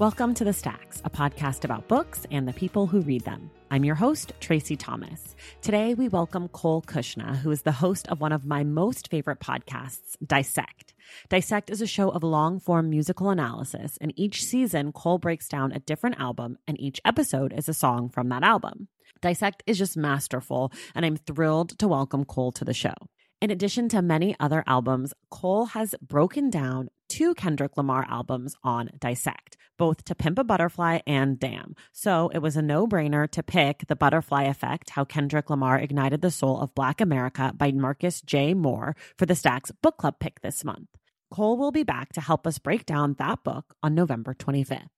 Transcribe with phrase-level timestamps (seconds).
[0.00, 3.48] Welcome to The Stacks, a podcast about books and the people who read them.
[3.70, 5.36] I'm your host, Tracy Thomas.
[5.62, 9.38] Today, we welcome Cole Cuchna, who is the host of one of my most favorite
[9.38, 10.94] podcasts, Dissect.
[11.28, 15.70] Dissect is a show of long form musical analysis, and each season, Cole breaks down
[15.70, 18.88] a different album, and each episode is a song from that album.
[19.20, 22.94] Dissect is just masterful, and I'm thrilled to welcome Cole to the show.
[23.40, 28.90] In addition to many other albums, Cole has broken down two Kendrick Lamar albums on
[28.98, 31.74] Dissect, both To Pimp a Butterfly and Damn.
[31.92, 36.22] So it was a no brainer to pick The Butterfly Effect How Kendrick Lamar Ignited
[36.22, 38.54] the Soul of Black America by Marcus J.
[38.54, 40.88] Moore for the Stacks Book Club pick this month.
[41.30, 44.88] Cole will be back to help us break down that book on November 25th.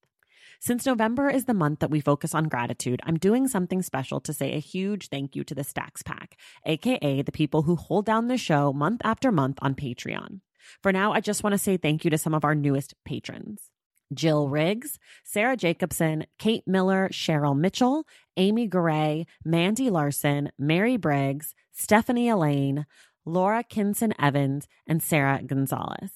[0.60, 4.32] Since November is the month that we focus on gratitude, I'm doing something special to
[4.32, 8.28] say a huge thank you to the Stacks Pack, aka the people who hold down
[8.28, 10.40] the show month after month on Patreon.
[10.82, 13.70] For now, I just want to say thank you to some of our newest patrons.
[14.12, 18.04] Jill Riggs, Sarah Jacobson, Kate Miller, Cheryl Mitchell,
[18.36, 22.86] Amy Garay, Mandy Larson, Mary Briggs, Stephanie Elaine,
[23.24, 26.12] Laura Kinson Evans, and Sarah Gonzalez.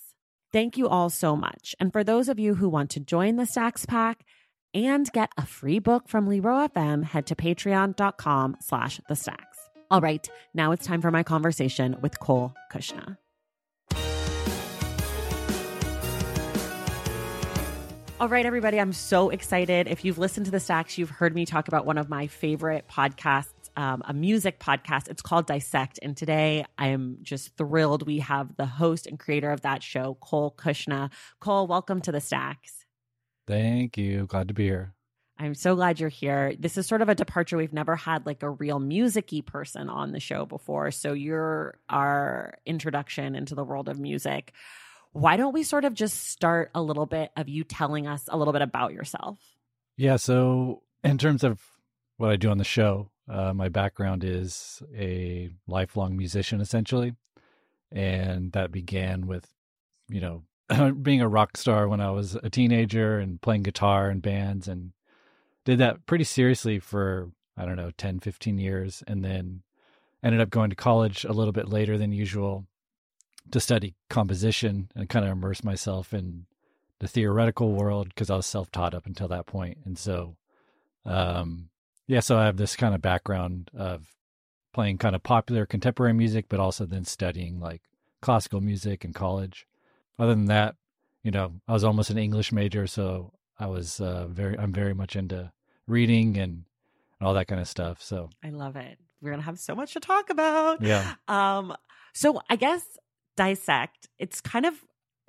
[0.53, 1.75] Thank you all so much.
[1.79, 4.25] And for those of you who want to join the Stacks Pack
[4.75, 9.59] and get a free book from Libro FM, head to patreon.com slash the stacks.
[9.91, 13.17] All right, now it's time for my conversation with Cole Cuchna.
[18.21, 19.89] All right, everybody, I'm so excited.
[19.89, 22.85] If you've listened to the stacks, you've heard me talk about one of my favorite
[22.87, 25.09] podcasts, um, a music podcast.
[25.09, 25.99] It's called Dissect.
[26.03, 28.07] And today I am just thrilled.
[28.07, 31.11] We have the host and creator of that show, Cole Cuchna.
[31.41, 32.85] Cole, welcome to the stacks.
[33.47, 34.27] Thank you.
[34.27, 34.93] Glad to be here.
[35.39, 36.55] I'm so glad you're here.
[36.59, 37.57] This is sort of a departure.
[37.57, 40.91] We've never had like a real musicy person on the show before.
[40.91, 44.53] So you're our introduction into the world of music
[45.13, 48.37] why don't we sort of just start a little bit of you telling us a
[48.37, 49.39] little bit about yourself?
[49.97, 50.17] Yeah.
[50.17, 51.61] So, in terms of
[52.17, 57.15] what I do on the show, uh, my background is a lifelong musician, essentially.
[57.93, 59.49] And that began with,
[60.09, 64.21] you know, being a rock star when I was a teenager and playing guitar in
[64.21, 64.93] bands and
[65.65, 69.03] did that pretty seriously for, I don't know, 10, 15 years.
[69.07, 69.63] And then
[70.23, 72.67] ended up going to college a little bit later than usual
[73.53, 76.47] to study composition and kind of immerse myself in
[77.01, 79.79] the theoretical world because I was self taught up until that point.
[79.85, 80.37] And so,
[81.05, 81.71] um,
[82.07, 84.15] yeah, so I have this kind of background of
[84.73, 87.83] playing kind of popular contemporary music, but also then studying like
[88.21, 89.67] classical music in college.
[90.19, 90.77] Other than that,
[91.23, 94.95] you know, I was almost an English major, so I was uh, very, I'm very
[94.95, 95.53] much into
[95.87, 96.65] reading and,
[97.19, 98.03] and all that kind of stuff.
[98.03, 98.99] So I love it.
[99.21, 100.83] We're gonna have so much to talk about.
[100.83, 101.15] Yeah.
[101.29, 101.75] Um.
[102.15, 102.83] So I guess
[103.37, 104.09] dissect.
[104.19, 104.75] It's kind of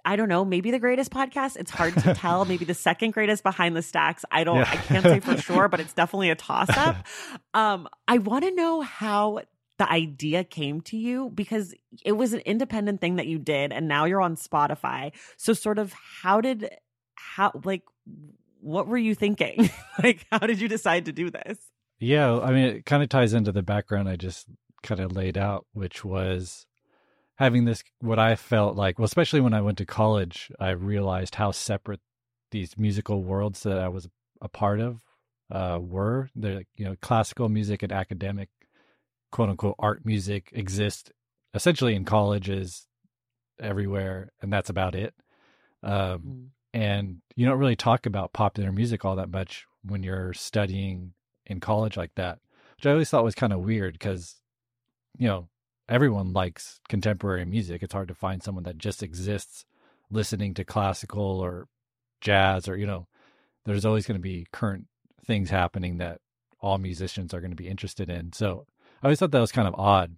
[0.03, 1.57] I don't know, maybe the greatest podcast.
[1.57, 2.45] It's hard to tell.
[2.45, 4.25] maybe the second greatest behind the stacks.
[4.31, 4.69] I don't yeah.
[4.71, 7.05] I can't say for sure, but it's definitely a toss up.
[7.53, 9.41] Um, I want to know how
[9.77, 11.73] the idea came to you because
[12.05, 15.11] it was an independent thing that you did and now you're on Spotify.
[15.37, 16.69] So sort of how did
[17.15, 17.81] how like
[18.59, 19.69] what were you thinking?
[20.03, 21.57] like how did you decide to do this?
[21.99, 24.47] Yeah, I mean it kind of ties into the background I just
[24.83, 26.67] kind of laid out, which was
[27.41, 31.33] having this what I felt like, well, especially when I went to college, I realized
[31.33, 31.99] how separate
[32.51, 34.07] these musical worlds that I was
[34.41, 35.01] a part of
[35.49, 36.29] uh, were.
[36.35, 38.49] The you know classical music and academic
[39.31, 41.11] quote unquote art music exist
[41.55, 42.85] essentially in colleges
[43.59, 45.15] everywhere, and that's about it.
[45.81, 46.47] Um, mm.
[46.75, 51.13] and you don't really talk about popular music all that much when you're studying
[51.47, 52.37] in college like that,
[52.77, 54.39] which I always thought was kind of weird because,
[55.17, 55.49] you know,
[55.91, 57.83] everyone likes contemporary music.
[57.83, 59.65] It's hard to find someone that just exists
[60.09, 61.67] listening to classical or
[62.21, 63.07] jazz or, you know,
[63.65, 64.87] there's always going to be current
[65.25, 66.21] things happening that
[66.61, 68.31] all musicians are going to be interested in.
[68.31, 68.65] So
[69.03, 70.15] I always thought that was kind of odd.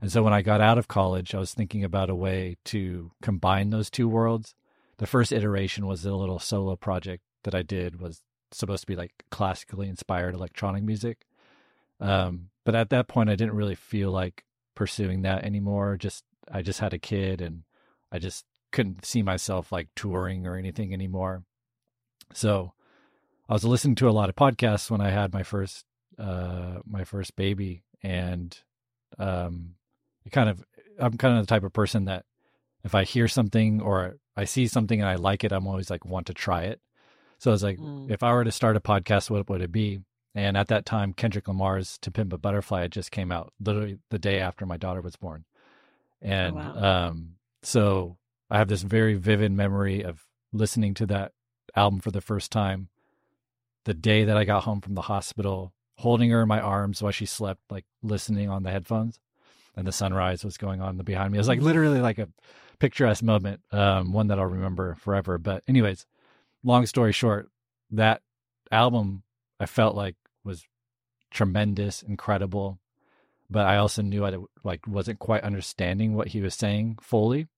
[0.00, 3.12] And so when I got out of college, I was thinking about a way to
[3.22, 4.56] combine those two worlds.
[4.98, 8.96] The first iteration was a little solo project that I did was supposed to be
[8.96, 11.26] like classically inspired electronic music.
[12.00, 15.96] Um, but at that point, I didn't really feel like pursuing that anymore.
[15.96, 17.62] Just I just had a kid, and
[18.10, 21.44] I just couldn't see myself like touring or anything anymore.
[22.34, 22.72] So
[23.48, 25.84] I was listening to a lot of podcasts when I had my first
[26.18, 28.56] uh, my first baby, and
[29.18, 29.74] um,
[30.24, 30.64] it kind of
[30.98, 32.24] I'm kind of the type of person that
[32.84, 36.04] if I hear something or I see something and I like it, I'm always like
[36.04, 36.80] want to try it.
[37.38, 38.10] So I was like, mm.
[38.10, 40.00] if I were to start a podcast, what would it be?
[40.34, 43.98] And at that time, Kendrick Lamar's "To Pimp a Butterfly" had just came out, literally
[44.10, 45.44] the day after my daughter was born,
[46.24, 47.08] oh, and oh, wow.
[47.08, 48.16] um, so
[48.50, 51.32] I have this very vivid memory of listening to that
[51.76, 52.88] album for the first time.
[53.84, 57.12] The day that I got home from the hospital, holding her in my arms while
[57.12, 59.18] she slept, like listening on the headphones,
[59.76, 61.38] and the sunrise was going on behind me.
[61.38, 62.28] It was like literally like a
[62.78, 65.36] picturesque moment, um, one that I'll remember forever.
[65.36, 66.06] But anyways,
[66.64, 67.48] long story short,
[67.90, 68.22] that
[68.70, 69.24] album
[69.60, 70.64] I felt like was
[71.30, 72.78] tremendous, incredible,
[73.50, 77.48] but I also knew I like wasn't quite understanding what he was saying fully.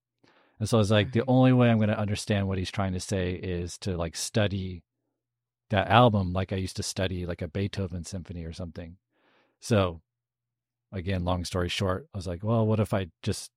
[0.59, 1.31] And so I was like, the mm-hmm.
[1.31, 4.83] only way I'm going to understand what he's trying to say is to like study
[5.71, 8.97] that album like I used to study like a Beethoven symphony or something.
[9.61, 10.01] So
[10.93, 13.51] again, long story short, I was like, well, what if I just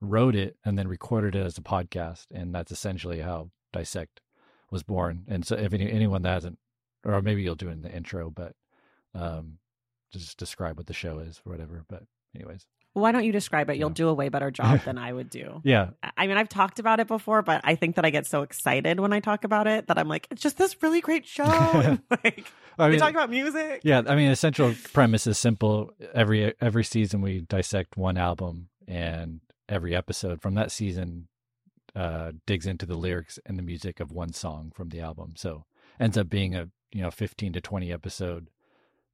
[0.00, 2.26] wrote it and then recorded it as a podcast?
[2.32, 4.20] And that's essentially how Dissect
[4.70, 5.24] was born.
[5.28, 6.58] And so, if any, anyone that hasn't,
[7.04, 8.52] or maybe you'll do it in the intro, but
[9.18, 9.58] um,
[10.12, 11.84] just describe what the show is or whatever.
[11.88, 12.04] But,
[12.34, 12.66] anyways.
[12.94, 13.76] Why don't you describe it?
[13.76, 13.94] You'll yeah.
[13.94, 15.60] do a way better job than I would do.
[15.64, 15.90] yeah.
[16.16, 18.98] I mean, I've talked about it before, but I think that I get so excited
[18.98, 21.44] when I talk about it that I'm like, it's just this really great show.
[22.10, 22.46] like,
[22.78, 23.82] I mean, we talk about music.
[23.84, 25.92] Yeah, I mean, the central premise is simple.
[26.14, 31.28] Every every season, we dissect one album, and every episode from that season
[31.94, 35.34] uh, digs into the lyrics and the music of one song from the album.
[35.36, 35.64] So
[36.00, 38.48] ends up being a you know 15 to 20 episode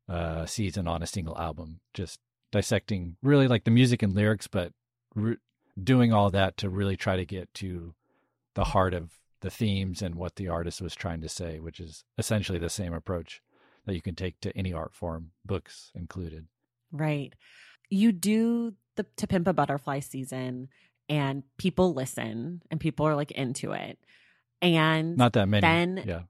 [0.08, 2.20] uh, season on a single album, just
[2.52, 4.72] dissecting really like the music and lyrics, but
[5.14, 5.36] re-
[5.82, 7.94] doing all that to really try to get to
[8.54, 12.04] the heart of the themes and what the artist was trying to say, which is
[12.16, 13.42] essentially the same approach
[13.84, 16.46] that you can take to any art form, books included.
[16.92, 17.34] Right.
[17.90, 20.68] You do the To Pimp a Butterfly season
[21.08, 23.98] and people listen and people are like into it.
[24.62, 25.60] And not that many.
[25.60, 26.22] Then yeah.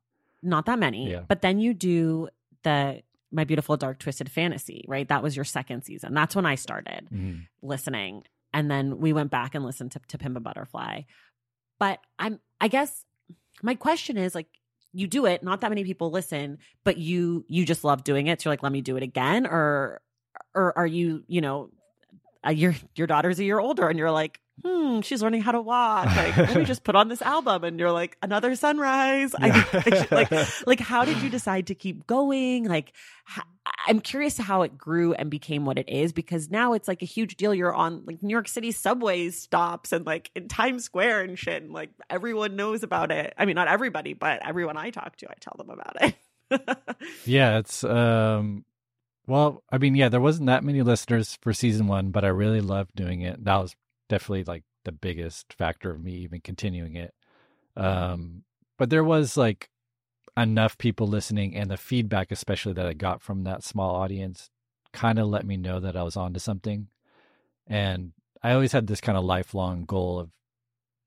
[0.43, 1.11] Not that many.
[1.11, 1.23] Yeah.
[1.29, 2.29] But then you do
[2.65, 3.03] the
[3.35, 5.09] My Beautiful Dark Twisted Fantasy, right?
[5.09, 6.15] That was your second season.
[6.15, 7.41] That's when I started mm-hmm.
[7.63, 8.23] listening.
[8.53, 11.03] And then we went back and listened to, to Pimp a Butterfly.
[11.79, 13.05] But I'm I guess
[13.63, 14.47] my question is like
[14.93, 18.41] you do it, not that many people listen, but you you just love doing it.
[18.41, 20.01] So you're like, let me do it again, or
[20.55, 21.71] or are you, you know,
[22.47, 25.61] uh, your your daughter's a year older, and you're like, hmm, she's learning how to
[25.61, 26.05] walk.
[26.15, 29.35] Like, let me just put on this album, and you're like, another sunrise.
[29.41, 29.65] Yeah.
[29.73, 30.31] I, like,
[30.67, 32.65] like, how did you decide to keep going?
[32.65, 32.93] Like,
[33.87, 37.06] I'm curious how it grew and became what it is because now it's like a
[37.06, 37.55] huge deal.
[37.55, 41.63] You're on like New York City subway stops and like in Times Square and shit.
[41.63, 43.34] And like everyone knows about it.
[43.37, 46.15] I mean, not everybody, but everyone I talk to, I tell them about it.
[47.25, 48.65] yeah, it's um
[49.27, 52.61] well, I mean, yeah, there wasn't that many listeners for season one, but I really
[52.61, 53.43] loved doing it.
[53.44, 53.75] That was
[54.15, 57.13] definitely like the biggest factor of me even continuing it.
[57.77, 58.44] Um,
[58.79, 59.71] but there was like
[60.37, 64.51] enough people listening, and the feedback, especially that I got from that small audience,
[64.93, 66.87] kind of let me know that I was onto something.
[67.67, 70.31] And I always had this kind of lifelong goal of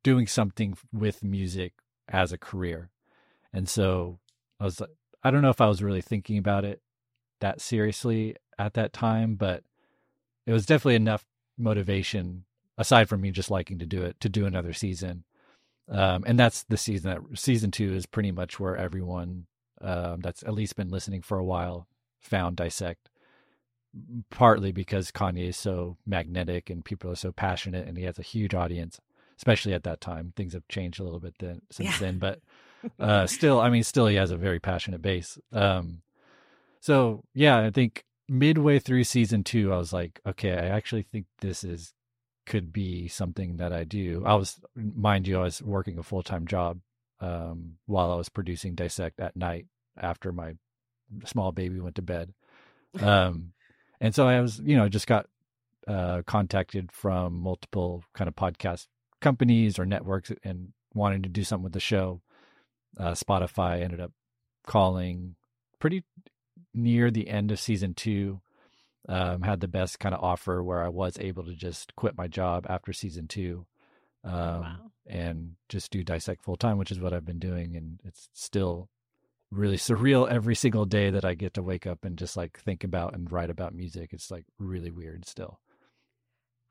[0.04, 1.76] doing something with music
[2.10, 2.90] as a career.
[3.54, 4.20] And so
[4.60, 4.90] I was like,
[5.24, 6.82] I don't know if I was really thinking about it
[7.40, 9.64] that seriously at that time, but
[10.46, 11.26] it was definitely enough
[11.58, 12.44] motivation
[12.78, 15.24] aside from me just liking to do it to do another season.
[15.90, 19.48] Um, and that's the season that season two is pretty much where everyone
[19.82, 21.88] um, that's at least been listening for a while
[22.20, 23.10] found dissect
[24.30, 28.24] partly because Kanye is so magnetic and people are so passionate and he has a
[28.24, 29.00] huge audience,
[29.38, 30.34] especially at that time.
[30.36, 31.98] Things have changed a little bit then since yeah.
[32.00, 32.40] then, but
[33.00, 35.38] uh, still, I mean, still he has a very passionate base.
[35.52, 36.02] Um,
[36.80, 41.26] so yeah, I think midway through season two, I was like, okay, I actually think
[41.40, 41.94] this is
[42.48, 44.24] could be something that I do.
[44.26, 46.80] I was, mind you, I was working a full time job
[47.20, 50.54] um, while I was producing Dissect at night after my
[51.26, 52.34] small baby went to bed.
[53.00, 53.52] Um,
[54.00, 55.28] and so I was, you know, just got
[55.88, 58.88] uh, contacted from multiple kind of podcast
[59.22, 62.22] companies or networks and wanting to do something with the show.
[62.98, 64.14] Uh, Spotify ended up
[64.66, 65.36] calling
[65.80, 66.04] pretty
[66.74, 68.42] near the end of season two.
[69.10, 72.28] Um, had the best kind of offer where I was able to just quit my
[72.28, 73.66] job after season two
[74.26, 74.76] um, wow.
[75.06, 77.78] and just do dissect full time, which is what I've been doing.
[77.78, 78.90] And it's still
[79.52, 82.84] really surreal every single day that I get to wake up and just like think
[82.84, 84.10] about and write about music.
[84.12, 85.60] It's like really weird still.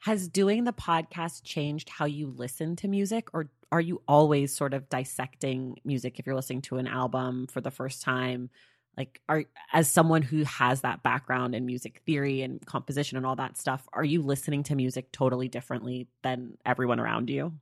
[0.01, 4.75] Has doing the podcast changed how you listen to music, or are you always sort
[4.75, 8.51] of dissecting music if you're listening to an album for the first time?
[8.97, 13.37] Like, are as someone who has that background in music theory and composition and all
[13.37, 17.53] that stuff, are you listening to music totally differently than everyone around you?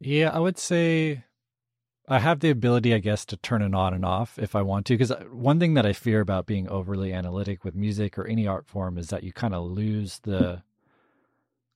[0.00, 1.24] Yeah, I would say
[2.08, 4.86] I have the ability, I guess, to turn it on and off if I want
[4.86, 4.94] to.
[4.94, 8.48] Because uh, one thing that I fear about being overly analytic with music or any
[8.48, 10.62] art form is that you kind of lose the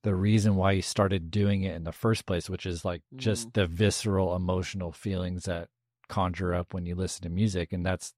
[0.02, 3.18] the reason why you started doing it in the first place, which is like mm.
[3.18, 5.68] just the visceral emotional feelings that
[6.08, 8.12] conjure up when you listen to music, and that's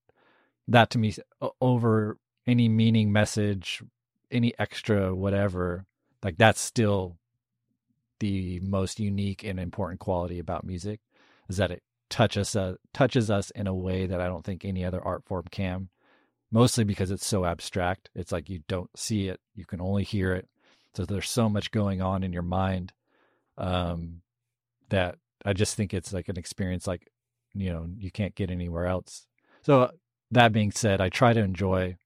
[0.68, 1.14] that to me
[1.60, 3.82] over any meaning, message,
[4.30, 5.84] any extra whatever.
[6.22, 7.16] Like that's still
[8.18, 11.00] the most unique and important quality about music
[11.48, 14.64] is that it touches us uh, touches us in a way that I don't think
[14.64, 15.88] any other art form can.
[16.50, 18.08] Mostly because it's so abstract.
[18.14, 20.48] It's like you don't see it, you can only hear it.
[20.94, 22.92] So there's so much going on in your mind
[23.58, 24.22] um,
[24.88, 27.08] that I just think it's like an experience like
[27.54, 29.26] you know you can't get anywhere else.
[29.62, 29.90] So
[30.30, 31.96] that being said, I try to enjoy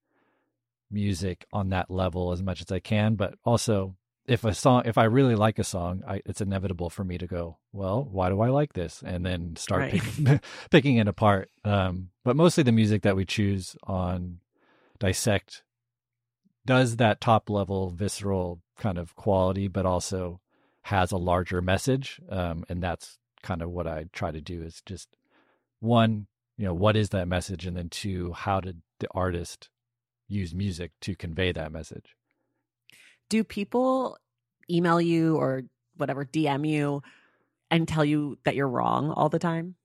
[0.91, 3.97] music on that level as much as I can, but also
[4.31, 7.27] if a song if i really like a song I, it's inevitable for me to
[7.27, 9.93] go well why do i like this and then start right.
[9.93, 14.39] picking, picking it apart um, but mostly the music that we choose on
[15.00, 15.65] dissect
[16.65, 20.41] does that top level visceral kind of quality but also
[20.83, 24.81] has a larger message um, and that's kind of what i try to do is
[24.87, 25.09] just
[25.81, 26.29] one
[26.61, 29.71] you know what is that message and then two how did the artist
[30.29, 32.14] use music to convey that message
[33.31, 34.19] do people
[34.71, 35.62] email you or
[35.97, 37.02] whatever DM you
[37.71, 39.76] and tell you that you're wrong all the time?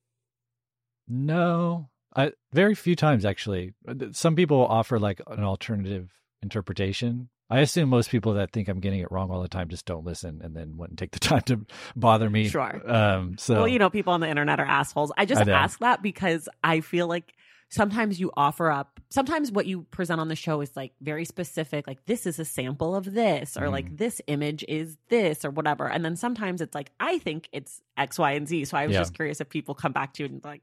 [1.08, 3.74] No, I very few times actually.
[3.88, 7.30] Uh, some people offer like an alternative interpretation.
[7.50, 10.04] I assume most people that think I'm getting it wrong all the time just don't
[10.04, 12.50] listen and then wouldn't take the time to bother me.
[12.50, 12.82] Sure.
[12.92, 15.12] Um, so well, you know, people on the internet are assholes.
[15.18, 17.34] I just I ask that because I feel like
[17.70, 21.88] sometimes you offer up sometimes what you present on the show is like very specific
[21.88, 23.72] like this is a sample of this or mm.
[23.72, 27.82] like this image is this or whatever and then sometimes it's like i think it's
[27.98, 29.02] x y and z so i was yeah.
[29.02, 30.62] just curious if people come back to you and like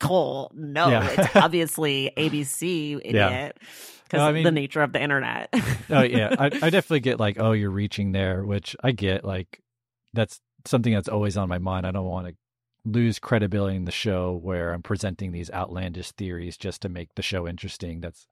[0.00, 1.08] cole no yeah.
[1.08, 3.56] it's obviously abc idiot
[4.04, 5.50] because no, I mean, the nature of the internet
[5.90, 9.62] oh yeah I, I definitely get like oh you're reaching there which i get like
[10.12, 12.34] that's something that's always on my mind i don't want to
[12.84, 17.22] lose credibility in the show where I'm presenting these outlandish theories just to make the
[17.22, 18.00] show interesting.
[18.00, 18.26] That's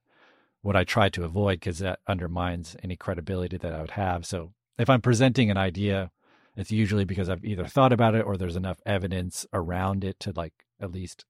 [0.61, 4.25] what I try to avoid because that undermines any credibility that I would have.
[4.25, 6.11] So if I'm presenting an idea,
[6.55, 10.33] it's usually because I've either thought about it or there's enough evidence around it to
[10.35, 11.25] like at least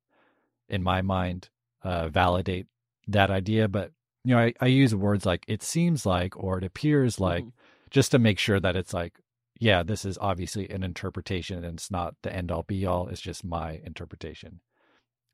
[0.70, 1.50] in my mind
[1.84, 2.68] uh, validate
[3.08, 3.68] that idea.
[3.68, 3.92] But
[4.24, 7.90] you know, I, I use words like it seems like or it appears like mm-hmm.
[7.90, 9.14] just to make sure that it's like
[9.60, 13.10] yeah, this is obviously an interpretation and it's not the end all be all.
[13.10, 14.62] It's just my interpretation.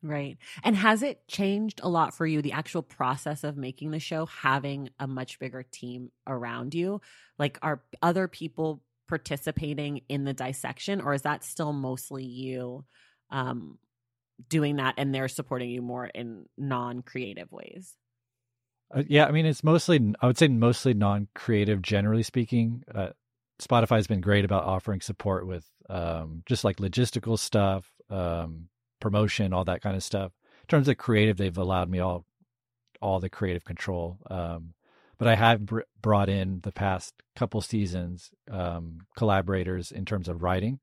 [0.02, 0.38] Right.
[0.64, 4.26] And has it changed a lot for you, the actual process of making the show,
[4.26, 7.02] having a much bigger team around you?
[7.40, 12.86] Like, are other people participating in the dissection, or is that still mostly you
[13.32, 13.78] um,
[14.50, 17.96] doing that and they're supporting you more in non creative ways?
[18.94, 22.84] Uh, yeah, I mean, it's mostly, I would say mostly non creative, generally speaking.
[22.94, 23.10] Uh,
[23.62, 28.68] Spotify has been great about offering support with um, just like logistical stuff, um,
[29.00, 30.32] promotion, all that kind of stuff.
[30.64, 32.26] In terms of creative, they've allowed me all
[33.02, 34.18] all the creative control.
[34.30, 34.74] Um,
[35.18, 40.44] but I have br- brought in the past couple seasons um, collaborators in terms of
[40.44, 40.80] writing.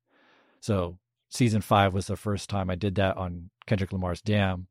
[0.60, 0.98] So
[1.32, 4.66] season five was the first time I did that on Kendrick Lamar's Damn,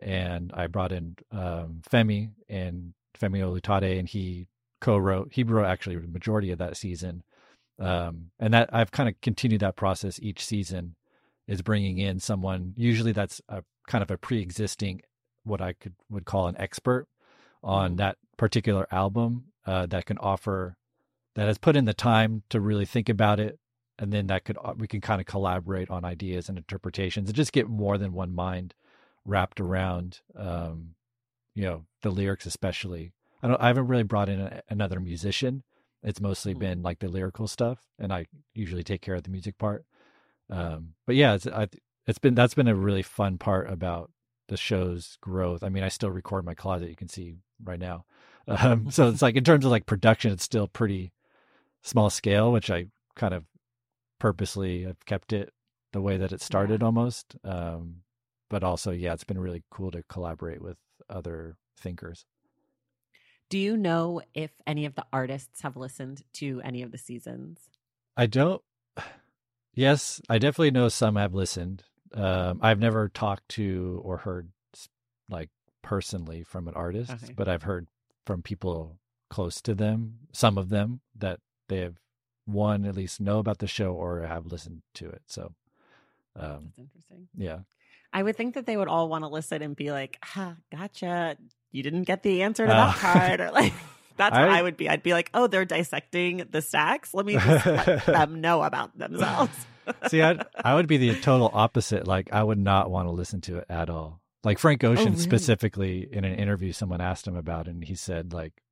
[0.00, 4.48] and I brought in um, Femi and Femi Olutade, and he
[4.80, 5.30] co-wrote.
[5.32, 7.22] He wrote actually the majority of that season
[7.78, 10.96] um, and that I've kind of continued that process each season
[11.46, 15.02] is bringing in someone usually that's a kind of a pre-existing
[15.44, 17.06] what I could would call an expert
[17.62, 17.96] on mm-hmm.
[17.98, 20.76] that particular album uh, that can offer
[21.34, 23.58] that has put in the time to really think about it
[23.98, 27.36] and then that could uh, we can kind of collaborate on ideas and interpretations and
[27.36, 28.74] just get more than one mind
[29.24, 30.94] wrapped around um,
[31.54, 33.12] you know the lyrics especially.
[33.42, 35.64] I don't I haven't really brought in a, another musician.
[36.02, 36.60] It's mostly mm-hmm.
[36.60, 39.84] been like the lyrical stuff and I usually take care of the music part.
[40.50, 41.68] Um, but yeah it's I,
[42.06, 44.10] it's been that's been a really fun part about
[44.46, 45.62] the show's growth.
[45.64, 48.04] I mean I still record my closet you can see right now.
[48.50, 51.12] Um, so it's like in terms of like production it's still pretty
[51.82, 53.44] small scale which I kind of
[54.18, 55.52] purposely I've kept it
[55.92, 56.86] the way that it started yeah.
[56.86, 57.36] almost.
[57.44, 58.02] Um,
[58.50, 60.76] but also, yeah, it's been really cool to collaborate with
[61.08, 62.26] other thinkers.
[63.50, 67.60] Do you know if any of the artists have listened to any of the seasons?
[68.16, 68.62] I don't.
[69.74, 71.84] Yes, I definitely know some have listened.
[72.12, 74.50] Um, I've never talked to or heard
[75.30, 75.50] like
[75.82, 77.32] personally from an artist, okay.
[77.36, 77.86] but I've heard
[78.26, 78.98] from people
[79.30, 81.94] close to them, some of them that they have
[82.48, 85.22] one at least know about the show or have listened to it.
[85.26, 85.52] So
[86.34, 87.28] um, that's interesting.
[87.36, 87.58] Yeah.
[88.12, 91.36] I would think that they would all want to listen and be like, ah, gotcha.
[91.72, 93.40] You didn't get the answer to that uh, card.
[93.40, 93.74] Or like,
[94.16, 94.88] that's I, I would be.
[94.88, 97.12] I'd be like, oh, they're dissecting the stacks.
[97.12, 99.52] Let me just let them know about themselves.
[100.08, 102.06] See, I'd, I would be the total opposite.
[102.06, 104.20] Like, I would not want to listen to it at all.
[104.44, 105.22] Like Frank oh, Ocean oh, really?
[105.22, 108.62] specifically in an interview, someone asked him about it, and he said, like,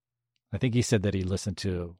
[0.52, 1.96] I think he said that he listened to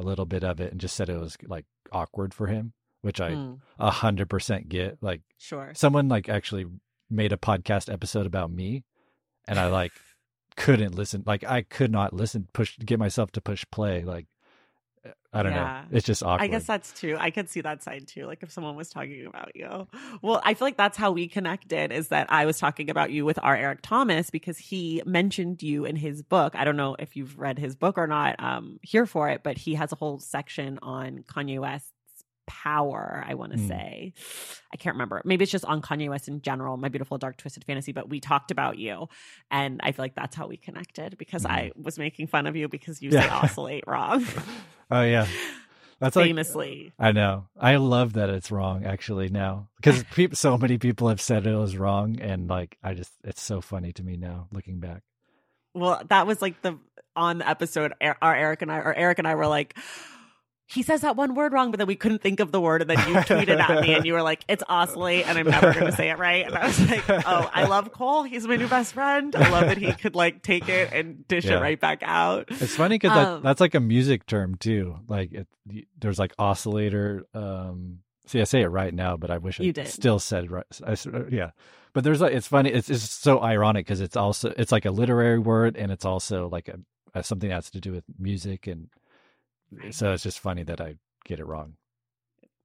[0.00, 3.20] a little bit of it and just said it was like awkward for him, which
[3.20, 3.54] I hmm.
[3.78, 4.98] hundred percent get.
[5.00, 6.66] Like, sure, someone like actually
[7.10, 8.84] made a podcast episode about me,
[9.46, 9.92] and I like
[10.56, 11.22] couldn't listen.
[11.26, 12.48] Like, I could not listen.
[12.52, 14.02] Push get myself to push play.
[14.02, 14.26] Like,
[15.32, 15.84] I don't yeah.
[15.90, 15.96] know.
[15.96, 16.44] It's just awkward.
[16.44, 17.16] I guess that's true.
[17.18, 18.26] I could see that side too.
[18.26, 19.86] Like if someone was talking about you.
[20.22, 23.24] Well, I feel like that's how we connected is that I was talking about you
[23.24, 26.54] with our Eric Thomas because he mentioned you in his book.
[26.56, 29.56] I don't know if you've read his book or not, um, here for it, but
[29.56, 31.92] he has a whole section on Kanye West
[32.50, 33.68] power, I want to mm.
[33.68, 34.12] say.
[34.72, 35.22] I can't remember.
[35.24, 38.18] Maybe it's just on Kanye West in general, My Beautiful Dark Twisted Fantasy, but we
[38.18, 39.08] talked about you.
[39.52, 41.50] And I feel like that's how we connected because mm.
[41.50, 43.22] I was making fun of you because you yeah.
[43.22, 44.26] say oscillate wrong.
[44.90, 45.28] oh, yeah.
[46.00, 46.92] That's famously.
[46.98, 47.46] Like, I know.
[47.56, 51.54] I love that it's wrong actually now because pe- so many people have said it
[51.54, 55.02] was wrong, and like I just it's so funny to me now looking back.
[55.74, 56.78] Well, that was like the
[57.14, 57.92] on the episode.
[58.00, 59.76] Our Eric and I, or Eric and I were like,
[60.72, 62.80] he says that one word wrong, but then we couldn't think of the word.
[62.80, 65.26] And then you tweeted at me and you were like, it's oscillate.
[65.26, 66.46] And I'm never going to say it right.
[66.46, 68.22] And I was like, oh, I love Cole.
[68.22, 69.34] He's my new best friend.
[69.34, 71.58] I love that he could like take it and dish yeah.
[71.58, 72.46] it right back out.
[72.50, 74.96] It's funny because um, that, that's like a music term too.
[75.08, 75.48] Like it,
[75.98, 77.26] there's like oscillator.
[77.34, 80.66] Um, see, I say it right now, but I wish I still said right.
[80.86, 80.96] I,
[81.30, 81.50] yeah.
[81.92, 82.70] But there's like, it's funny.
[82.70, 86.48] It's, it's so ironic because it's also, it's like a literary word and it's also
[86.48, 86.78] like a,
[87.12, 88.86] a something that has to do with music and
[89.90, 91.74] so it's just funny that I get it wrong.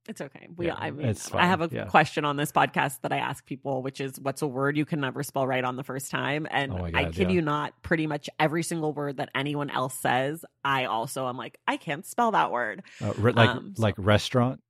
[0.08, 0.48] It's okay.
[0.54, 1.86] We, yeah, I mean, I have a yeah.
[1.86, 5.00] question on this podcast that I ask people, which is, "What's a word you can
[5.00, 7.34] never spell right on the first time?" And oh God, I kid yeah.
[7.34, 11.58] you not, pretty much every single word that anyone else says, I also am like,
[11.66, 12.82] I can't spell that word.
[13.02, 13.82] Uh, re- like um, so.
[13.82, 14.60] like restaurant.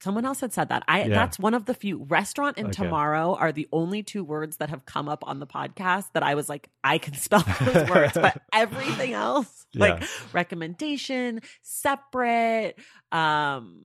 [0.00, 0.82] Someone else had said that.
[0.86, 1.08] I yeah.
[1.08, 2.82] that's one of the few restaurant and okay.
[2.82, 6.34] tomorrow are the only two words that have come up on the podcast that I
[6.34, 9.80] was like, I can spell those words, but everything else, yeah.
[9.80, 12.78] like recommendation, separate,
[13.12, 13.84] um,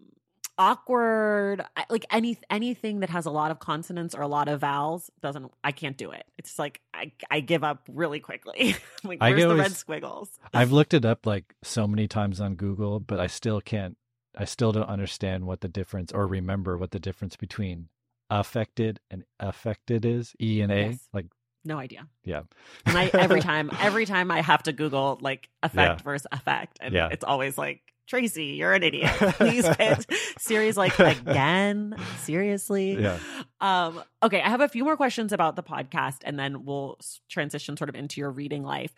[0.60, 5.10] awkward, like any anything that has a lot of consonants or a lot of vowels
[5.22, 5.52] doesn't.
[5.64, 6.26] I can't do it.
[6.38, 8.76] It's like I I give up really quickly.
[9.04, 10.30] like where's the red squiggles?
[10.54, 13.98] I've looked it up like so many times on Google, but I still can't
[14.38, 17.90] I still don't understand what the difference or remember what the difference between
[18.30, 20.34] affected and affected is.
[20.42, 20.90] E and A.
[20.90, 21.08] Yes.
[21.14, 21.26] Like
[21.66, 22.08] no idea.
[22.24, 22.44] Yeah.
[22.86, 26.04] and I every time every time I have to Google like effect yeah.
[26.04, 26.78] versus effect.
[26.82, 27.10] And yeah.
[27.12, 29.12] it's always like, Tracy, you're an idiot.
[29.34, 30.06] Please pitch.
[30.40, 31.96] Series like again.
[32.22, 33.00] Seriously.
[33.00, 33.20] Yeah.
[33.62, 36.98] Um, okay, I have a few more questions about the podcast and then we'll
[37.30, 38.94] transition sort of into your reading life.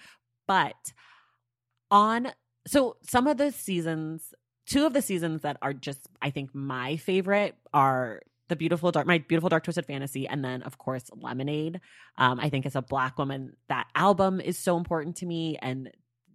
[0.48, 0.76] But
[1.90, 2.32] on
[2.68, 4.34] so some of the seasons
[4.66, 9.08] two of the seasons that are just I think my favorite are the beautiful dark
[9.08, 11.80] my beautiful dark twisted fantasy and then of course lemonade.
[12.18, 15.90] Um i think as a black woman that album is so important to me and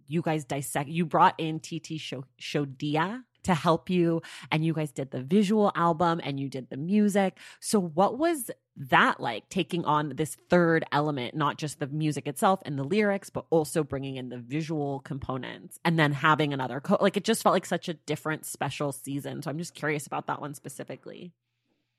[0.07, 1.99] you guys dissect you brought in tt
[2.41, 6.77] Shodia to help you and you guys did the visual album and you did the
[6.77, 7.37] music.
[7.59, 12.61] So what was that like taking on this third element, not just the music itself
[12.65, 16.97] and the lyrics, but also bringing in the visual components and then having another co-
[17.01, 19.41] like it just felt like such a different special season.
[19.41, 21.33] So I'm just curious about that one specifically.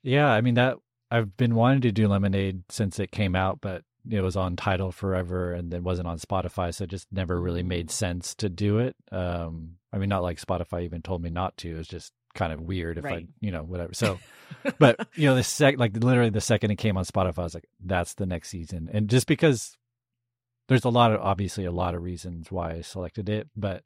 [0.03, 0.77] Yeah, I mean that
[1.11, 4.91] I've been wanting to do Lemonade since it came out, but it was on Tidal
[4.91, 8.79] forever and then wasn't on Spotify, so it just never really made sense to do
[8.79, 8.95] it.
[9.11, 11.77] Um, I mean, not like Spotify even told me not to.
[11.77, 13.25] It's just kind of weird if Right.
[13.27, 13.93] I, you know, whatever.
[13.93, 14.19] So,
[14.79, 17.53] but you know, the sec, like literally the second it came on Spotify, I was
[17.53, 18.89] like, that's the next season.
[18.91, 19.77] And just because
[20.67, 23.83] there's a lot of, obviously a lot of reasons why I selected it, but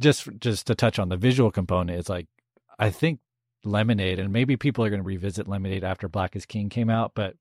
[0.00, 2.26] just, just to touch on the visual component, it's like,
[2.78, 3.20] I think
[3.64, 7.12] Lemonade, and maybe people are going to revisit Lemonade after Black is King came out,
[7.14, 7.36] but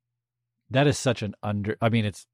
[0.69, 2.25] that is such an under, I mean, it's,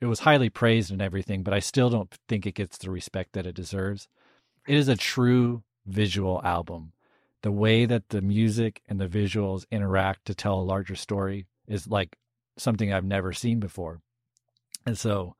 [0.00, 3.32] it was highly praised and everything, but I still don't think it gets the respect
[3.32, 4.08] that it deserves.
[4.66, 6.92] It is a true visual album.
[7.42, 11.86] The way that the music and the visuals interact to tell a larger story is
[11.86, 12.16] like
[12.56, 14.00] something I've never seen before.
[14.86, 15.36] And so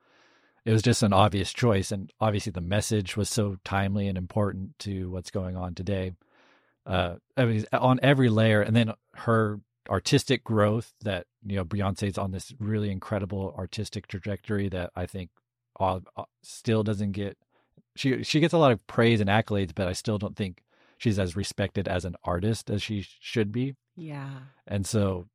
[0.64, 1.90] it was just an obvious choice.
[1.90, 6.12] And obviously, the message was so timely and important to what's going on today.
[6.86, 12.18] Uh, I mean, on every layer, and then her artistic growth that you know Beyonce's
[12.18, 15.30] on this really incredible artistic trajectory that I think
[15.80, 16.00] uh,
[16.42, 17.38] still doesn't get
[17.96, 20.62] she she gets a lot of praise and accolades but I still don't think
[20.98, 24.28] she's as respected as an artist as she should be Yeah.
[24.66, 25.26] and so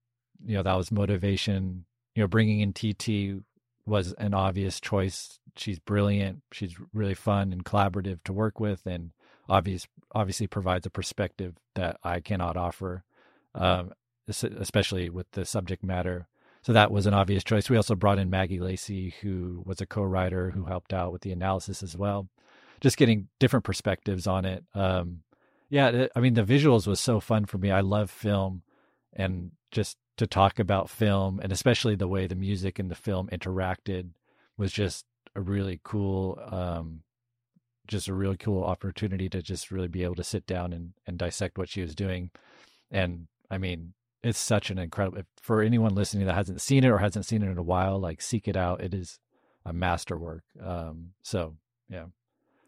[0.46, 3.44] you know that was motivation you know bringing in TT
[3.86, 9.12] was an obvious choice she's brilliant she's really fun and collaborative to work with and
[9.50, 13.04] obvious obviously provides a perspective that I cannot offer
[13.56, 13.92] um,
[14.28, 16.28] especially with the subject matter.
[16.62, 17.70] So that was an obvious choice.
[17.70, 21.32] We also brought in Maggie Lacey, who was a co-writer who helped out with the
[21.34, 22.30] analysis as well.
[22.80, 24.64] Just getting different perspectives on it.
[24.74, 25.24] Um,
[25.74, 27.72] yeah, I mean the visuals was so fun for me.
[27.72, 28.62] I love film,
[29.12, 33.28] and just to talk about film, and especially the way the music and the film
[33.32, 34.12] interacted,
[34.56, 35.06] was just
[35.36, 37.00] a really cool, um,
[37.88, 41.18] just a really cool opportunity to just really be able to sit down and and
[41.18, 42.30] dissect what she was doing.
[42.92, 47.00] And I mean, it's such an incredible for anyone listening that hasn't seen it or
[47.00, 49.18] hasn't seen it in a while like seek it out it is
[49.66, 51.56] a masterwork um so
[51.90, 52.06] yeah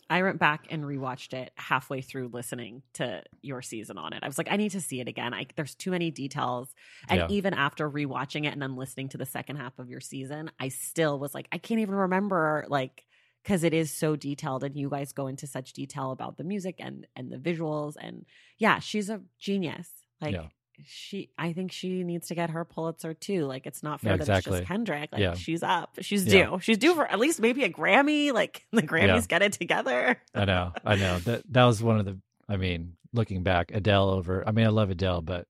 [0.10, 4.24] I went back and rewatched it halfway through listening to your season on it.
[4.24, 5.34] I was like, I need to see it again.
[5.34, 6.74] I, there's too many details.
[7.10, 7.28] And Yeah.
[7.28, 10.68] even after rewatching it and then listening to the second half of your season, I
[10.70, 13.04] still was like, I can't even remember, like,
[13.44, 16.76] because it is so detailed and you guys go into such detail about the music
[16.80, 17.96] and and the visuals.
[18.00, 18.26] And
[18.58, 19.92] yeah, she's a genius.
[20.22, 20.48] Like, Yeah.
[20.84, 23.46] She, I think she needs to get her Pulitzer too.
[23.46, 25.10] Like, it's not fair Yeah, that it's just Kendrick.
[25.12, 25.34] Like, Yeah.
[25.36, 25.98] she's up.
[26.02, 26.50] She's Yeah.
[26.52, 26.60] due.
[26.60, 28.32] She's due for at least maybe a Grammy.
[28.34, 30.20] Like, the Grammys get it together.
[30.34, 32.18] i know i know that that was one of the
[32.50, 35.48] i mean looking back adele over i mean i love adele but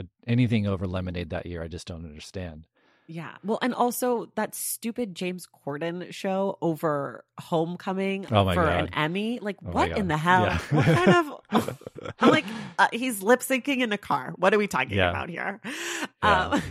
[0.00, 2.66] uh, anything over lemonade that year i just don't understand
[3.14, 3.32] Yeah.
[3.44, 8.84] Well, and also that stupid James Corden show over Homecoming Oh for God.
[8.84, 9.38] an Emmy.
[9.38, 10.44] Like, Oh what in the hell?
[10.46, 10.58] Yeah.
[10.70, 11.10] What kind
[11.52, 11.78] of.
[12.20, 12.46] I'm like,
[12.78, 14.32] uh, he's lip syncing in a car.
[14.36, 15.10] What are we talking Yeah.
[15.10, 15.60] about here?
[16.24, 16.48] Yeah.
[16.48, 16.62] Um,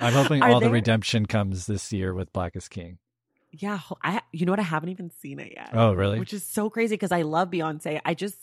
[0.00, 2.98] i'm hoping all the redemption comes this year with black is king
[3.52, 3.78] yeah.
[4.02, 4.58] I, you know what?
[4.58, 5.70] I haven't even seen it yet.
[5.72, 8.00] oh really Which is so crazy because I love Beyonce.
[8.04, 8.36] I just,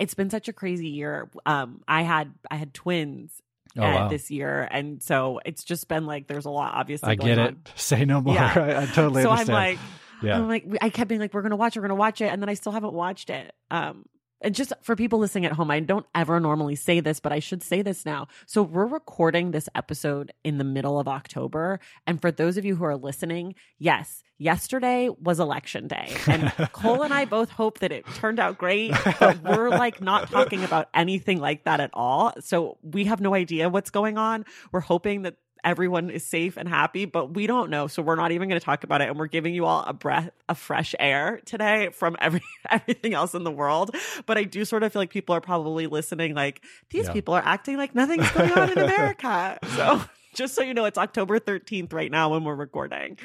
[0.00, 1.30] it's been such a crazy year.
[1.44, 3.40] Um, I had, I had twins.
[3.78, 6.74] Oh uh, wow This year, and so it's just been like there's a lot.
[6.74, 7.58] Obviously, i get it on.
[7.76, 8.52] say no more Yeah.
[8.54, 9.78] I, I totally so understand I'm like,
[10.22, 12.40] yeah I'm like, I kept being like, we're gonna watch we're gonna watch it, and
[12.42, 13.54] then I still haven't watched it.
[13.70, 14.04] Um,
[14.40, 17.38] and just for people listening at home, I don't ever normally say this, but I
[17.38, 18.28] should say this now.
[18.46, 22.76] So we're recording this episode in the middle of October, and for those of you
[22.76, 27.92] who are listening, yes, yesterday was election day, and Cole and I both hope that
[27.92, 32.32] it turned out great, but we're like not talking about anything like that at all.
[32.40, 34.44] So we have no idea what's going on.
[34.72, 37.86] We're hoping that everyone is safe and happy, but we don't know.
[37.86, 39.08] So we're not even going to talk about it.
[39.08, 43.34] And we're giving you all a breath of fresh air today from every everything else
[43.34, 43.94] in the world.
[44.26, 47.12] But I do sort of feel like people are probably listening like these Yeah.
[47.12, 49.58] people are acting like nothing's going on in America.
[49.74, 50.02] So
[50.34, 53.18] just so you know, it's October 13th right now when we're recording.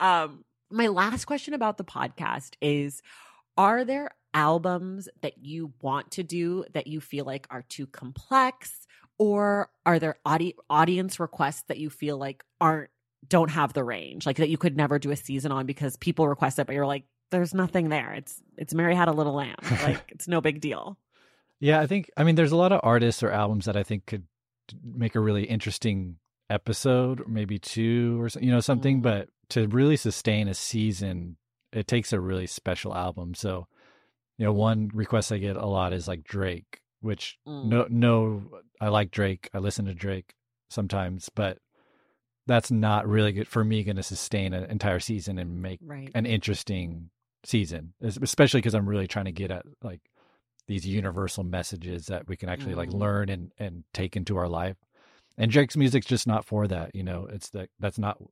[0.00, 3.02] Um, my last question about the podcast is
[3.56, 8.86] Are there albums that you want to do that you feel like are too complex?
[9.18, 12.90] Or are there audi- audience requests that you feel like aren't,
[13.28, 16.28] don't have the range, like that you could never do a season on because people
[16.28, 18.14] request it, but you're like, there's nothing there.
[18.14, 19.56] It's, it's Mary Had a Little Lamb.
[19.82, 20.96] Like, it's no big deal.
[21.60, 24.06] Yeah, I think I mean there's a lot of artists or albums that I think
[24.06, 24.26] could
[24.82, 26.16] make a really interesting
[26.50, 29.00] episode, or maybe two or you know something.
[29.00, 29.02] Mm.
[29.02, 31.36] But to really sustain a season,
[31.72, 33.34] it takes a really special album.
[33.34, 33.66] So,
[34.36, 37.64] you know, one request I get a lot is like Drake, which Mm.
[37.64, 39.50] no no I like Drake.
[39.54, 40.34] I listen to Drake
[40.70, 41.58] sometimes, but
[42.46, 43.84] that's not really good for me.
[43.84, 46.10] Going to sustain an entire season and make Right.
[46.14, 47.10] an interesting
[47.44, 50.00] season, especially because I'm really trying to get at like
[50.66, 52.98] these universal messages that we can actually like Mhm.
[53.00, 54.76] learn and and take into our life.
[55.36, 57.26] And Drake's music's just not for that, you know.
[57.26, 58.22] It's that that's not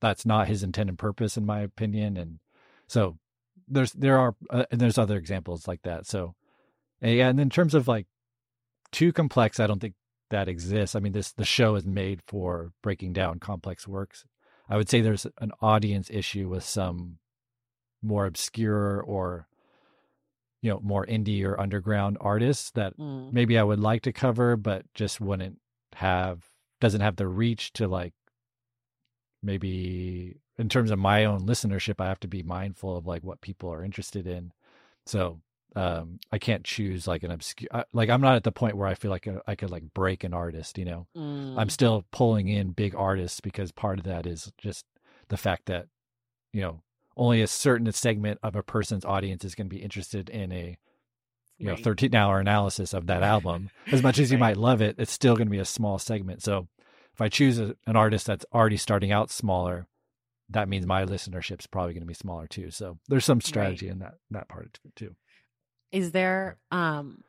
[0.00, 2.16] that's not his intended purpose, in my opinion.
[2.16, 2.38] And
[2.86, 3.18] so
[3.68, 6.06] there's there are uh, and there's other examples like that.
[6.06, 6.34] So
[7.04, 8.06] and yeah, and in terms of like
[8.90, 9.94] too complex, I don't think
[10.30, 10.96] that exists.
[10.96, 14.24] I mean, this the show is made for breaking down complex works.
[14.70, 17.18] I would say there's an audience issue with some
[18.02, 19.46] more obscure or
[20.62, 23.30] you know more indie or underground artists that mm.
[23.30, 25.58] maybe I would like to cover, but just wouldn't
[25.96, 26.42] have
[26.80, 28.14] doesn't have the reach to like
[29.42, 33.42] maybe in terms of my own listenership, I have to be mindful of like what
[33.42, 34.52] people are interested in.
[35.04, 35.42] So
[35.76, 38.94] um, I can't choose like an obscure, like I'm not at the point where I
[38.94, 41.58] feel like I could like break an artist, you know, mm.
[41.58, 44.84] I'm still pulling in big artists because part of that is just
[45.28, 45.86] the fact that,
[46.52, 46.82] you know,
[47.16, 50.76] only a certain segment of a person's audience is going to be interested in a,
[51.58, 51.78] you right.
[51.78, 53.70] know, 13 hour analysis of that album.
[53.90, 54.50] As much as you right.
[54.50, 56.42] might love it, it's still going to be a small segment.
[56.42, 56.68] So
[57.12, 59.86] if I choose a, an artist that's already starting out smaller,
[60.50, 62.70] that means my listenership's probably going to be smaller too.
[62.70, 63.92] So there's some strategy right.
[63.92, 65.14] in that that part too.
[65.94, 67.22] Is there um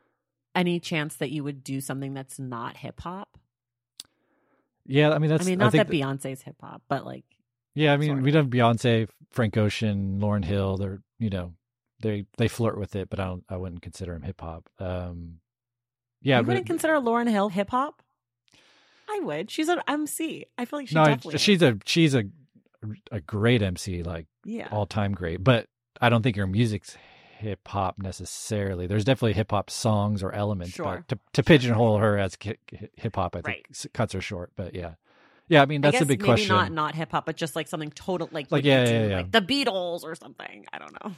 [0.55, 3.37] any chance that you would do something that's not hip hop?
[4.87, 5.45] Yeah, I mean that's.
[5.45, 7.25] I mean, not I that, Beyonce's hip hop, but like.
[7.75, 10.77] Yeah, I mean, we have Beyonce, Frank Ocean, Lauryn Hill.
[10.77, 11.53] They're you know,
[12.01, 13.43] they they flirt with it, but I don't.
[13.49, 14.69] I wouldn't consider them hip hop.
[14.79, 15.39] Um,
[16.21, 18.01] yeah, you but, wouldn't consider Lauryn Hill hip hop.
[19.09, 19.51] I would.
[19.51, 20.45] She's an MC.
[20.57, 22.23] I feel like she no, she's a she's a
[23.11, 25.43] a great MC, like yeah, all time great.
[25.43, 25.67] But
[25.99, 26.97] I don't think her music's
[27.45, 28.87] hip hop necessarily.
[28.87, 30.85] There's definitely hip hop songs or elements, sure.
[30.85, 33.85] but to, to pigeonhole her as hip hop, I think right.
[33.93, 34.51] cuts her short.
[34.55, 34.95] But yeah,
[35.47, 35.61] yeah.
[35.61, 36.55] I mean, that's I a big maybe question.
[36.55, 39.31] Not not hip hop, but just like something total like like yeah, yeah, yeah, like
[39.31, 40.65] the Beatles or something.
[40.73, 41.13] I don't know.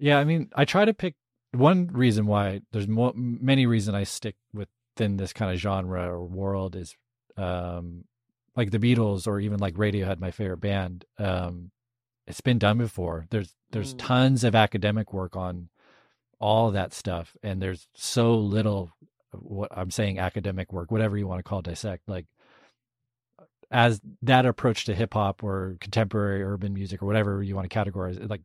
[0.00, 1.14] Yeah, I mean, I try to pick
[1.52, 6.24] one reason why there's more, many reasons I stick within this kind of genre or
[6.24, 6.96] world is
[7.36, 8.04] um,
[8.56, 11.04] like the Beatles or even like Radiohead, my favorite band.
[11.18, 11.70] Um,
[12.28, 13.26] it's been done before.
[13.30, 13.98] There's there's mm.
[13.98, 15.68] tons of academic work on
[16.38, 18.92] all that stuff, and there's so little
[19.32, 22.08] what I'm saying academic work, whatever you want to call dissect.
[22.08, 22.26] Like
[23.70, 27.76] as that approach to hip hop or contemporary urban music or whatever you want to
[27.76, 28.42] categorize like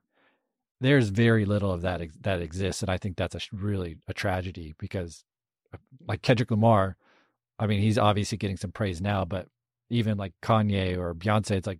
[0.82, 4.74] there's very little of that that exists, and I think that's a really a tragedy
[4.80, 5.24] because
[5.74, 6.98] uh, like Kendrick Lamar,
[7.60, 9.48] I mean, he's obviously getting some praise now, but
[9.90, 11.80] even like Kanye or Beyonce, it's like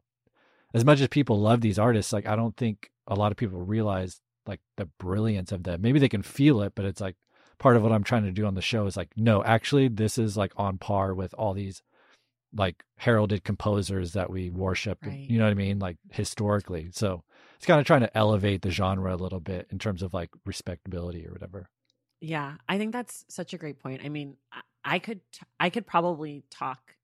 [0.74, 3.60] as much as people love these artists, like I don't think a lot of people
[3.60, 5.82] realize like the brilliance of them.
[5.82, 7.16] Maybe they can feel it, but it's like
[7.60, 10.18] part of what I'm trying to do on the show is like, no, actually, this
[10.18, 11.82] is like on par with all these
[12.56, 15.00] like heralded composers that we worship.
[15.06, 15.18] Right.
[15.18, 15.80] You know what I mean?
[15.80, 16.90] Like historically.
[16.92, 17.24] So
[17.56, 20.30] it's kind of trying to elevate the genre a little bit in terms of like
[20.46, 21.70] respectability or whatever.
[22.22, 24.02] Yeah, I think that's such a great point.
[24.04, 24.38] I mean,
[24.84, 25.22] I could
[25.60, 26.96] I could probably talk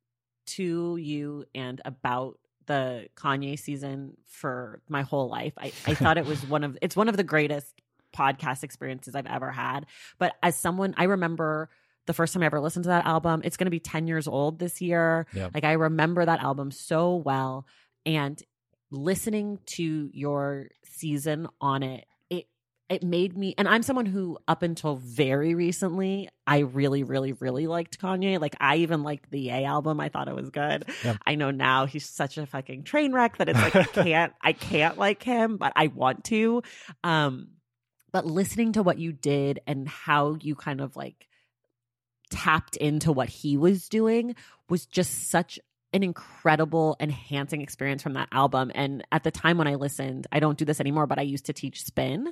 [0.47, 5.53] to you and about the Kanye season for my whole life.
[5.57, 7.73] I, I thought it was one of it's one of the greatest
[8.15, 9.87] podcast experiences I've ever had.
[10.19, 11.69] But as someone I remember
[12.05, 14.59] the first time I ever listened to that album, it's gonna be 10 years old
[14.59, 15.25] this year.
[15.33, 15.49] Yeah.
[15.53, 17.65] Like I remember that album so well.
[18.05, 18.41] And
[18.91, 22.05] listening to your season on it
[22.89, 27.67] it made me and i'm someone who up until very recently i really really really
[27.67, 31.15] liked kanye like i even liked the a album i thought it was good yeah.
[31.25, 34.53] i know now he's such a fucking train wreck that it's like i can't i
[34.53, 36.61] can't like him but i want to
[37.03, 37.49] um
[38.11, 41.27] but listening to what you did and how you kind of like
[42.29, 44.35] tapped into what he was doing
[44.69, 45.59] was just such
[45.93, 48.71] an incredible enhancing experience from that album.
[48.75, 51.45] And at the time when I listened, I don't do this anymore, but I used
[51.45, 52.31] to teach spin.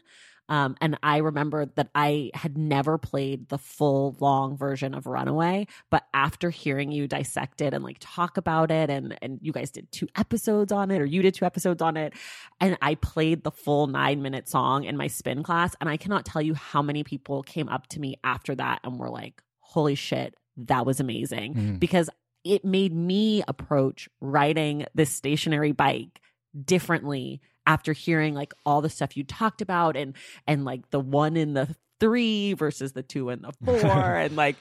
[0.49, 5.67] Um, and I remember that I had never played the full long version of Runaway,
[5.89, 9.71] but after hearing you dissect it and like talk about it, and and you guys
[9.71, 12.13] did two episodes on it, or you did two episodes on it,
[12.61, 16.25] and I played the full nine minute song in my spin class, and I cannot
[16.25, 19.95] tell you how many people came up to me after that and were like, "Holy
[19.95, 21.79] shit, that was amazing!" Mm.
[21.79, 22.09] Because
[22.45, 26.21] it made me approach riding this stationary bike
[26.65, 30.15] differently after hearing like all the stuff you talked about and
[30.47, 33.51] and like the one in the three versus the two and the
[33.81, 34.55] four and like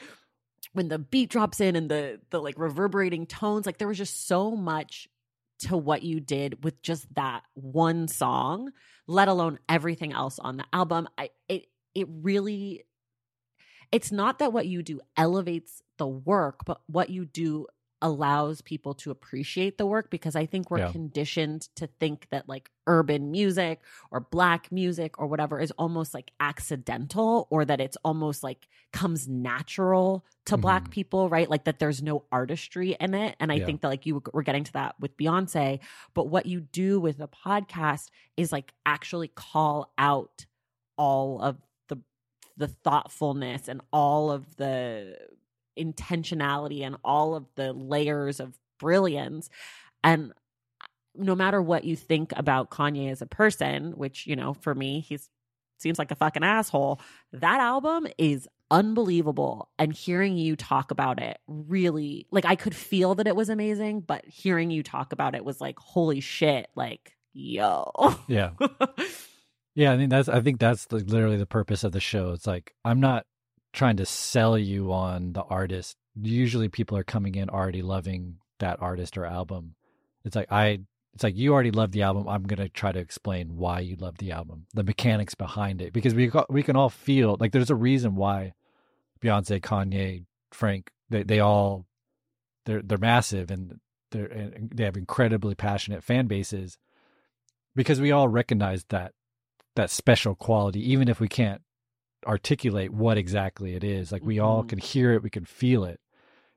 [0.74, 4.26] when the beat drops in and the the like reverberating tones like there was just
[4.26, 5.08] so much
[5.58, 8.70] to what you did with just that one song
[9.06, 11.08] let alone everything else on the album.
[11.16, 12.84] I it it really
[13.92, 17.66] it's not that what you do elevates the work but what you do
[18.06, 20.92] allows people to appreciate the work because I think we're yeah.
[20.92, 23.80] conditioned to think that like urban music
[24.12, 29.26] or black music or whatever is almost like accidental or that it's almost like comes
[29.26, 30.60] natural to mm-hmm.
[30.60, 31.50] black people, right?
[31.50, 33.34] Like that there's no artistry in it.
[33.40, 33.66] And I yeah.
[33.66, 35.80] think that like you were getting to that with Beyonce,
[36.14, 40.46] but what you do with the podcast is like actually call out
[40.96, 41.56] all of
[41.88, 41.98] the
[42.56, 45.16] the thoughtfulness and all of the
[45.78, 49.48] intentionality and all of the layers of brilliance.
[50.02, 50.32] And
[50.80, 54.74] uh, no matter what you think about Kanye as a person, which, you know, for
[54.74, 55.28] me, he's
[55.78, 57.00] seems like a fucking asshole.
[57.32, 59.68] That album is unbelievable.
[59.78, 64.00] And hearing you talk about it really, like, I could feel that it was amazing,
[64.00, 67.92] but hearing you talk about it was like, holy shit, like, yo.
[68.26, 68.50] Yeah.
[69.74, 69.92] yeah.
[69.92, 72.32] I mean, that's, I think that's the, literally the purpose of the show.
[72.32, 73.26] It's like, I'm not
[73.76, 75.96] trying to sell you on the artist.
[76.20, 79.74] Usually people are coming in already loving that artist or album.
[80.24, 80.80] It's like, I
[81.12, 82.26] it's like you already love the album.
[82.28, 85.92] I'm going to try to explain why you love the album, the mechanics behind it,
[85.92, 88.52] because we we can all feel like there's a reason why
[89.22, 91.86] Beyonce, Kanye, Frank, they they all
[92.64, 93.78] they're they're massive and
[94.10, 96.76] they're and they have incredibly passionate fan bases
[97.74, 99.12] because we all recognize that
[99.74, 101.62] that special quality, even if we can't
[102.26, 104.12] articulate what exactly it is.
[104.12, 104.44] Like we mm-hmm.
[104.44, 106.00] all can hear it, we can feel it,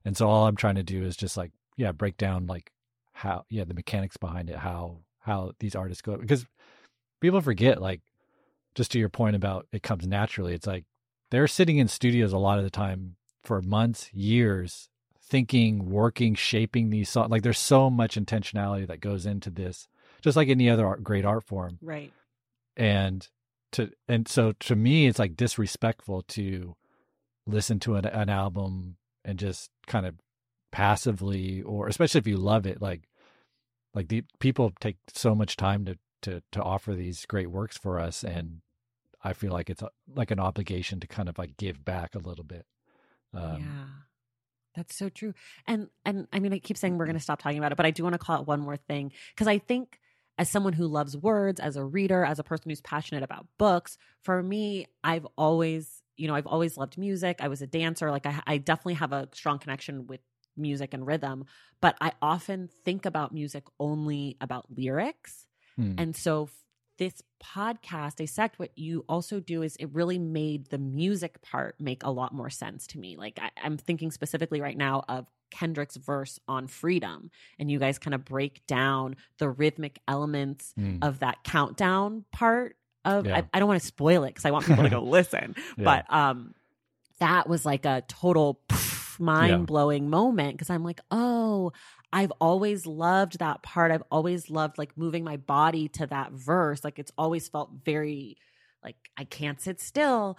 [0.03, 2.71] and so all I'm trying to do is just like yeah, break down like
[3.19, 6.45] how yeah the mechanics behind it how how these artists go because
[7.19, 7.99] people forget like
[8.75, 10.85] just to your point about it comes naturally it's like
[11.29, 14.87] they're sitting in studios a lot of the time for months years
[15.21, 19.89] thinking working shaping these songs like there's so much intentionality that goes into this
[20.21, 22.13] just like any other art, great art form right
[22.77, 23.27] and
[23.71, 26.75] to and so to me it's like disrespectful to
[27.45, 30.15] listen to an, an album and just kind of
[30.71, 33.07] passively or especially if you love it like
[33.93, 37.99] like the people take so much time to to to offer these great works for
[37.99, 38.61] us and
[39.23, 42.19] i feel like it's a, like an obligation to kind of like give back a
[42.19, 42.65] little bit
[43.33, 43.85] um, yeah.
[44.75, 45.33] That's so true
[45.67, 47.85] and and i mean i keep saying we're going to stop talking about it but
[47.85, 49.99] i do want to call it one more thing because i think
[50.39, 53.97] as someone who loves words as a reader as a person who's passionate about books
[54.23, 58.25] for me i've always you know i've always loved music i was a dancer like
[58.25, 60.21] i, I definitely have a strong connection with
[60.59, 61.45] music and rhythm,
[61.81, 65.47] but I often think about music only about lyrics.
[65.75, 65.93] Hmm.
[65.97, 66.49] And so
[66.97, 72.03] this podcast, Dissect, what you also do is it really made the music part make
[72.03, 73.15] a lot more sense to me.
[73.15, 77.99] Like I, I'm thinking specifically right now of Kendrick's verse on freedom, and you guys
[77.99, 80.99] kind of break down the rhythmic elements mm.
[81.01, 83.25] of that countdown part of.
[83.25, 83.37] Yeah.
[83.37, 85.83] I, I, don't want to spoil it because I want people to go listen, yeah.
[85.83, 86.53] but um,
[87.19, 88.59] that was like a total.
[89.21, 90.09] Mind blowing yeah.
[90.09, 91.73] moment because I'm like, oh,
[92.13, 93.91] I've always loved that part.
[93.91, 96.85] I've always loved like moving my body to that verse.
[96.85, 98.37] Like it's always felt very
[98.83, 100.37] like I can't sit still.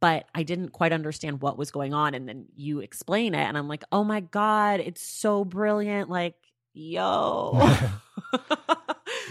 [0.00, 2.14] But I didn't quite understand what was going on.
[2.14, 6.10] And then you explain it, and I'm like, oh my God, it's so brilliant.
[6.10, 6.34] Like,
[6.74, 7.52] yo.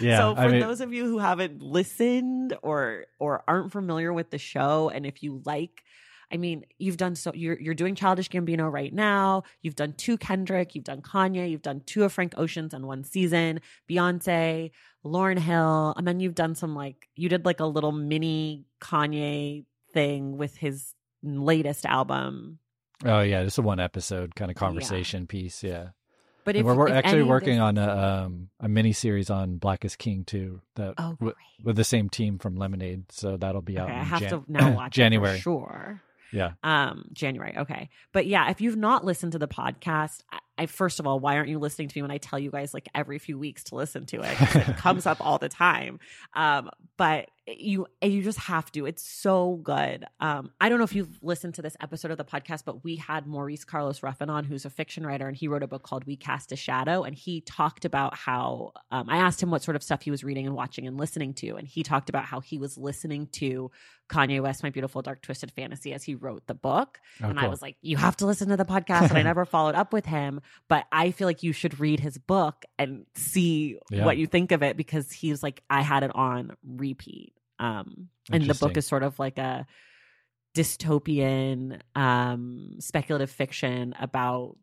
[0.01, 0.17] yeah.
[0.17, 4.31] So for I mean, those of you who haven't listened or or aren't familiar with
[4.31, 5.83] the show, and if you like
[6.31, 9.43] I mean, you've done so you're you're doing Childish Gambino right now.
[9.61, 13.03] You've done two Kendrick, you've done Kanye, you've done two of Frank Ocean's in one
[13.03, 14.71] season, Beyonce,
[15.05, 19.65] Lauryn Hill, and then you've done some like you did like a little mini Kanye
[19.95, 22.59] thing with his latest album.
[23.03, 25.27] Oh yeah, just a one episode kind of conversation yeah.
[25.27, 25.87] piece, yeah.
[26.43, 27.89] But if, we're, we're if actually working on a
[28.25, 30.61] um, a mini series on Black is King too.
[30.75, 33.97] That oh, w- with the same team from Lemonade, so that'll be okay, out.
[33.97, 35.39] I have Jan- to now watch January.
[35.39, 36.03] sure.
[36.31, 36.51] Yeah.
[36.63, 37.57] Um, January.
[37.57, 37.89] Okay.
[38.11, 41.37] But yeah, if you've not listened to the podcast, I, I, first of all, why
[41.37, 43.75] aren't you listening to me when I tell you guys like every few weeks to
[43.75, 44.35] listen to it?
[44.55, 45.99] it comes up all the time.
[46.35, 48.85] Um, but you you just have to.
[48.85, 50.05] It's so good.
[50.19, 52.95] Um, I don't know if you've listened to this episode of the podcast, but we
[52.95, 56.05] had Maurice Carlos Ruffin on, who's a fiction writer, and he wrote a book called
[56.05, 59.75] We Cast a Shadow, and he talked about how um, I asked him what sort
[59.75, 62.39] of stuff he was reading and watching and listening to, and he talked about how
[62.39, 63.69] he was listening to
[64.09, 67.45] Kanye West, My Beautiful Dark Twisted Fantasy, as he wrote the book, oh, and cool.
[67.45, 69.93] I was like, you have to listen to the podcast, and I never followed up
[69.93, 74.05] with him, but I feel like you should read his book and see yeah.
[74.05, 77.33] what you think of it because he's like, I had it on repeat.
[77.59, 79.65] Um, and the book is sort of like a
[80.55, 84.55] dystopian um, speculative fiction about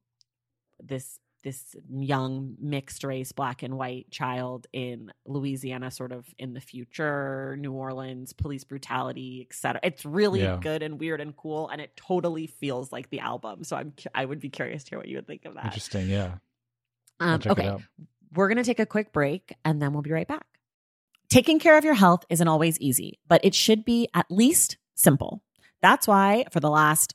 [0.81, 6.61] this this young mixed race black and white child in Louisiana sort of in the
[6.61, 10.59] future New Orleans police brutality etc it's really yeah.
[10.61, 14.25] good and weird and cool and it totally feels like the album so I'm I
[14.25, 15.67] would be curious to hear what you would think of that.
[15.67, 16.35] Interesting yeah.
[17.21, 17.77] Um, okay
[18.35, 20.47] we're going to take a quick break and then we'll be right back.
[21.29, 25.43] Taking care of your health isn't always easy, but it should be at least simple.
[25.81, 27.15] That's why for the last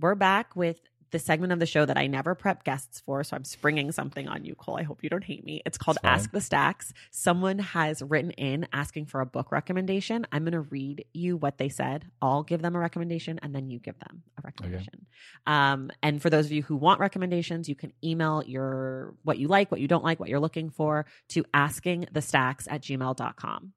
[0.00, 0.80] We're back with
[1.10, 3.24] the segment of the show that I never prep guests for.
[3.24, 4.78] So I'm springing something on you, Cole.
[4.78, 5.62] I hope you don't hate me.
[5.66, 5.98] It's called.
[6.04, 6.92] Ask the Stacks.
[7.10, 10.26] Someone has written in asking for a book recommendation.
[10.32, 12.06] I'm going to read you what they said.
[12.22, 15.06] I'll give them a recommendation and then you give them a recommendation.
[15.46, 19.48] Um, and for those of you who want recommendations, you can email your what you
[19.48, 23.72] like, what you don't like, what you're looking for to askingthestacks at gmail.com.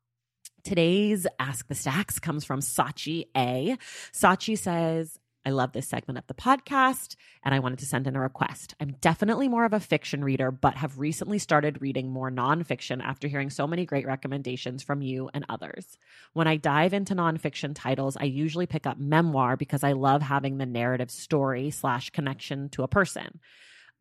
[0.63, 3.77] Today's Ask the Stacks comes from Sachi A.
[4.13, 8.15] Sachi says, I love this segment of the podcast and I wanted to send in
[8.15, 8.75] a request.
[8.79, 13.27] I'm definitely more of a fiction reader, but have recently started reading more nonfiction after
[13.27, 15.97] hearing so many great recommendations from you and others.
[16.33, 20.57] When I dive into nonfiction titles, I usually pick up memoir because I love having
[20.57, 23.39] the narrative story slash connection to a person.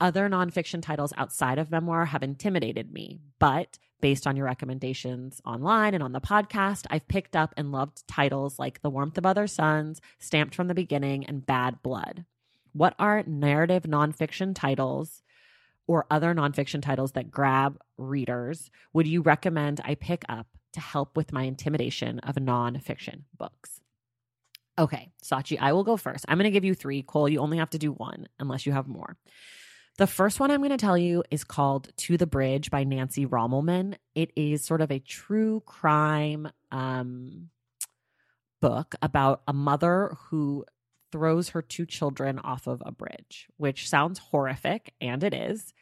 [0.02, 5.94] Other nonfiction titles outside of memoir have intimidated me, but based on your recommendations online
[5.94, 9.46] and on the podcast, I've picked up and loved titles like The Warmth of Other
[9.46, 12.24] Suns, Stamped from the Beginning, and Bad Blood.
[12.72, 15.22] What are narrative nonfiction titles
[15.86, 21.16] or other nonfiction titles that grab readers would you recommend I pick up to help
[21.16, 23.80] with my intimidation of nonfiction books?
[24.76, 26.24] Okay, Sachi, I will go first.
[26.26, 27.02] I'm going to give you three.
[27.02, 29.16] Cole, you only have to do one unless you have more.
[29.98, 33.26] The first one I'm going to tell you is called To the Bridge by Nancy
[33.26, 33.96] Rommelmann.
[34.14, 37.50] It is sort of a true crime um,
[38.62, 40.64] book about a mother who
[41.10, 45.74] throws her two children off of a bridge, which sounds horrific, and it is.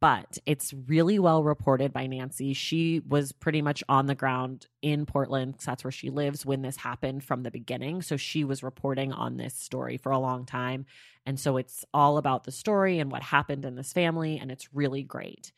[0.00, 2.52] But it's really well reported by Nancy.
[2.52, 6.76] She was pretty much on the ground in Portland, that's where she lives when this
[6.76, 8.02] happened from the beginning.
[8.02, 10.86] So she was reporting on this story for a long time.
[11.24, 14.74] And so it's all about the story and what happened in this family, and it's
[14.74, 15.52] really great.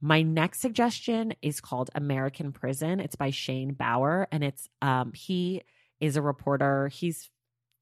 [0.00, 3.00] My next suggestion is called American Prison.
[3.00, 5.62] It's by Shane Bauer, and it's um, he
[6.00, 6.88] is a reporter.
[6.88, 7.30] He's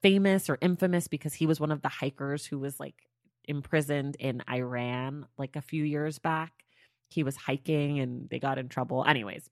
[0.01, 2.95] famous or infamous because he was one of the hikers who was like
[3.49, 6.53] imprisoned in Iran like a few years back.
[7.11, 9.05] He was hiking and they got in trouble.
[9.07, 9.49] Anyways,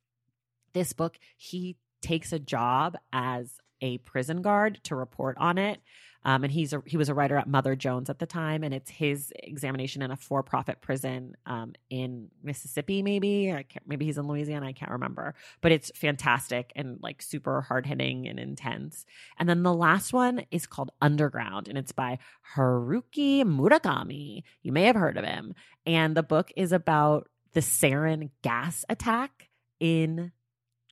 [0.73, 5.81] this book, he takes a job as a prison guard to report on it.
[6.25, 8.73] Um, and he's a, he was a writer at Mother Jones at the time, and
[8.73, 14.19] it's his examination in a for-profit prison um, in Mississippi, maybe I can't, maybe he's
[14.19, 15.35] in Louisiana, I can't remember.
[15.61, 19.05] But it's fantastic and like super hard-hitting and intense.
[19.39, 22.19] And then the last one is called Underground, and it's by
[22.55, 24.43] Haruki Murakami.
[24.63, 25.55] You may have heard of him,
[25.87, 29.49] and the book is about the sarin gas attack
[29.81, 30.33] in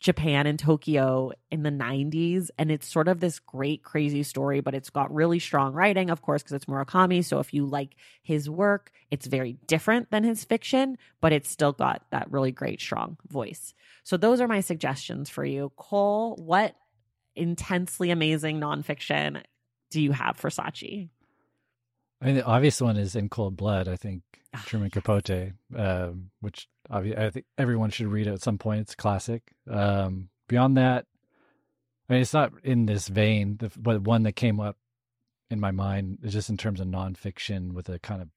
[0.01, 2.49] Japan and Tokyo in the 90s.
[2.59, 6.23] And it's sort of this great, crazy story, but it's got really strong writing, of
[6.23, 7.23] course, because it's Murakami.
[7.23, 11.73] So if you like his work, it's very different than his fiction, but it's still
[11.73, 13.75] got that really great, strong voice.
[14.03, 15.71] So those are my suggestions for you.
[15.77, 16.75] Cole, what
[17.37, 19.43] intensely amazing nonfiction
[19.91, 21.11] do you have for Sachi?
[22.21, 23.89] I mean, the obvious one is In Cold Blood.
[23.89, 28.59] I think Ah, Truman Capote, um, which obvi- I think everyone should read at some
[28.59, 28.81] point.
[28.81, 29.43] It's a classic.
[29.71, 31.07] Um, beyond that,
[32.09, 34.77] I mean, it's not in this vein, the, but one that came up
[35.51, 38.29] in my mind is just in terms of nonfiction with a kind of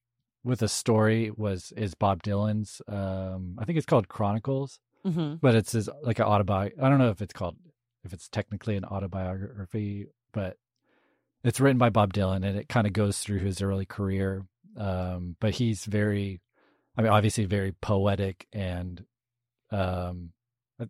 [0.43, 2.79] with a story was is Bob Dylan's.
[2.87, 5.35] Um, I think it's called Chronicles, Mm-hmm.
[5.41, 6.79] but it's his, like an autobiography.
[6.81, 7.57] I don't know if it's called
[8.05, 10.57] if it's technically an autobiography, but
[11.43, 14.45] it's written by Bob Dylan and it kind of goes through his early career.
[14.77, 16.41] Um, but he's very,
[16.97, 19.05] I mean, obviously very poetic and,
[19.71, 20.31] um,
[20.79, 20.87] I, I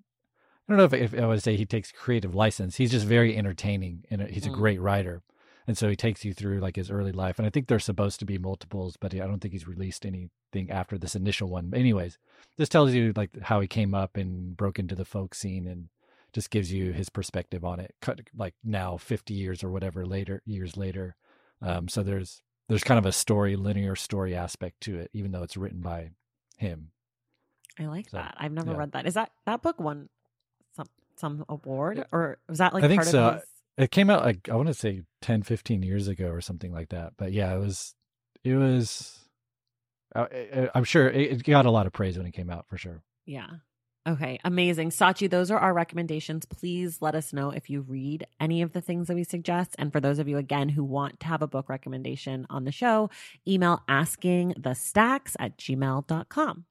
[0.70, 2.78] don't know if, if I would say he takes creative license.
[2.78, 4.56] He's just very entertaining and he's a Mm.
[4.56, 5.22] great writer.
[5.66, 7.40] And so he takes you through like his early life.
[7.40, 10.70] And I think there's supposed to be multiples, but I don't think he's released anything
[10.70, 11.70] after this initial one.
[11.70, 12.18] But anyways,
[12.58, 15.88] this tells you like how he came up and broke into the folk scene and
[16.34, 20.42] just gives you his perspective on it cut like now 50 years or whatever later
[20.46, 21.16] years later
[21.62, 25.44] um, so there's there's kind of a story linear story aspect to it even though
[25.44, 26.10] it's written by
[26.58, 26.90] him
[27.80, 28.36] I like So, that.
[28.38, 28.78] I've never yeah.
[28.78, 29.08] read that.
[29.08, 30.08] Is that that book won
[30.76, 30.86] some
[31.18, 32.04] some award Yeah.
[32.12, 33.24] or was that like I think part so.
[33.26, 33.44] of his
[33.78, 36.90] it came out like i want to say 10 15 years ago or something like
[36.90, 37.96] that but yeah it was
[38.44, 39.20] it was
[40.16, 42.68] I, I- i'm sure it, it got a lot of praise when it came out
[42.68, 43.48] for sure Yeah.
[44.06, 44.90] Okay, amazing.
[44.90, 46.46] Sachi, those are our recommendations.
[46.46, 49.76] Please let us know if you read any of the things that we suggest.
[49.80, 52.72] And for those of you, again, who want to have a book recommendation on the
[52.74, 53.10] show,
[53.48, 56.66] email asking the stacks at gmail.com.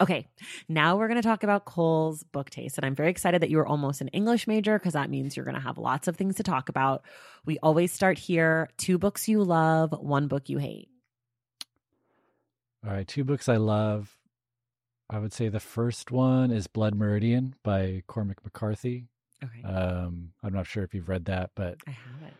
[0.00, 0.28] Okay,
[0.68, 2.76] now we're going to talk about Cole's book taste.
[2.76, 5.46] And I'm very excited that you are almost an English major because that means you're
[5.46, 7.02] going to have lots of things to talk about.
[7.46, 10.90] We always start here two books you love, one book you hate.
[12.84, 14.17] all right two books i love
[15.10, 19.06] i would say the first one is blood meridian by cormac mccarthy
[19.44, 19.62] Okay.
[19.62, 22.34] um i'm not sure if you've read that but I have it.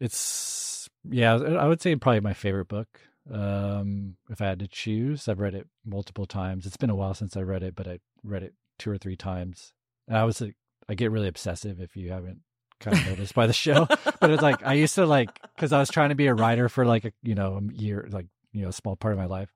[0.00, 2.88] It's yeah, I would say probably my favorite book.
[3.32, 6.66] Um, if I had to choose, I've read it multiple times.
[6.66, 9.16] It's been a while since I read it, but I read it two or three
[9.16, 9.72] times.
[10.08, 10.56] And I was like,
[10.88, 12.40] I get really obsessive if you haven't
[12.80, 13.86] kind of noticed by the show.
[14.20, 16.68] but it's like I used to like because I was trying to be a writer
[16.68, 19.26] for like a you know a year, like you know a small part of my
[19.26, 19.52] life.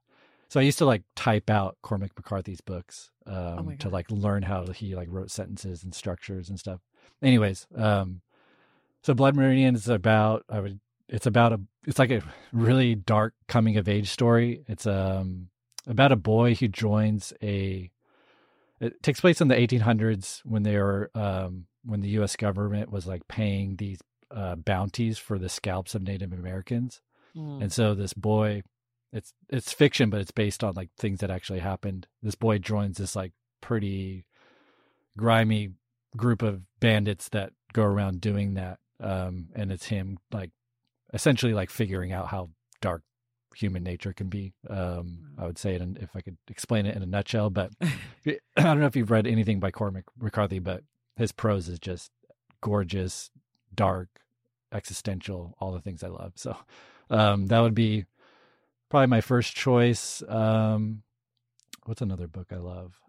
[0.49, 4.43] So I used to like type out Cormac McCarthy's books um, my to like learn
[4.43, 6.79] how he like wrote sentences and structures and stuff.
[7.21, 8.21] Anyways, um,
[9.03, 10.79] so Blood Meridian is about I would
[11.09, 12.21] it's about a it's like a
[12.51, 14.63] really dark coming of age story.
[14.67, 15.49] It's um
[15.85, 17.89] about a boy who joins a
[18.79, 23.07] it takes place in the 1800s when they were um when the US government was
[23.07, 23.99] like paying these
[24.31, 27.01] uh bounties for the scalps of Native Americans.
[27.35, 27.63] Mm.
[27.63, 28.63] And so this boy
[29.13, 32.07] it's it's fiction but it's based on like things that actually happened.
[32.21, 34.25] This boy joins this like pretty
[35.17, 35.71] grimy
[36.15, 40.51] group of bandits that go around doing that um and it's him like
[41.13, 42.49] essentially like figuring out how
[42.81, 43.03] dark
[43.55, 46.95] human nature can be um i would say it in, if i could explain it
[46.95, 47.71] in a nutshell but
[48.27, 50.83] i don't know if you've read anything by cormac mccarthy but
[51.15, 52.11] his prose is just
[52.61, 53.31] gorgeous
[53.73, 54.09] dark
[54.71, 56.55] existential all the things i love so
[57.09, 58.05] um that would be
[58.89, 61.03] probably my first choice um
[61.85, 62.99] what's another book i love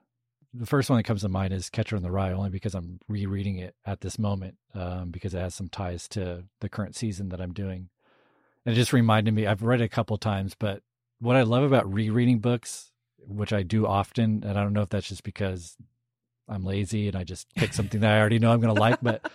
[0.55, 3.01] the first one that comes to mind is Catcher in the Rye, only because I'm
[3.07, 7.29] rereading it at this moment, um, because it has some ties to the current season
[7.29, 7.91] that I'm doing.
[8.65, 10.83] And it just reminded me, I've read it a couple times, but
[11.21, 14.89] what I love about rereading books, which I do often, and I don't know if
[14.89, 15.77] that's just because
[16.49, 19.01] I'm lazy and I just pick something that I already know I'm going to like,
[19.03, 19.31] but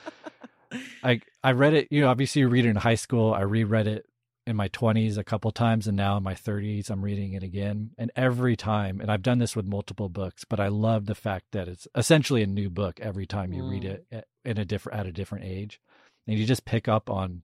[1.03, 3.33] I I read it, you know, obviously you read it in high school.
[3.33, 4.07] I reread it
[4.45, 7.91] in my 20s a couple times and now in my 30s I'm reading it again.
[7.97, 11.45] And every time and I've done this with multiple books but I love the fact
[11.51, 13.89] that it's essentially a new book every time you read Mm.
[13.89, 15.79] it at- in a different at a different age.
[16.27, 17.43] And you just pick up on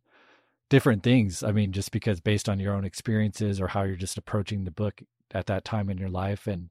[0.70, 4.18] different things I mean just because based on your own experiences or how you're just
[4.18, 6.48] approaching the book at that time in your life.
[6.48, 6.70] And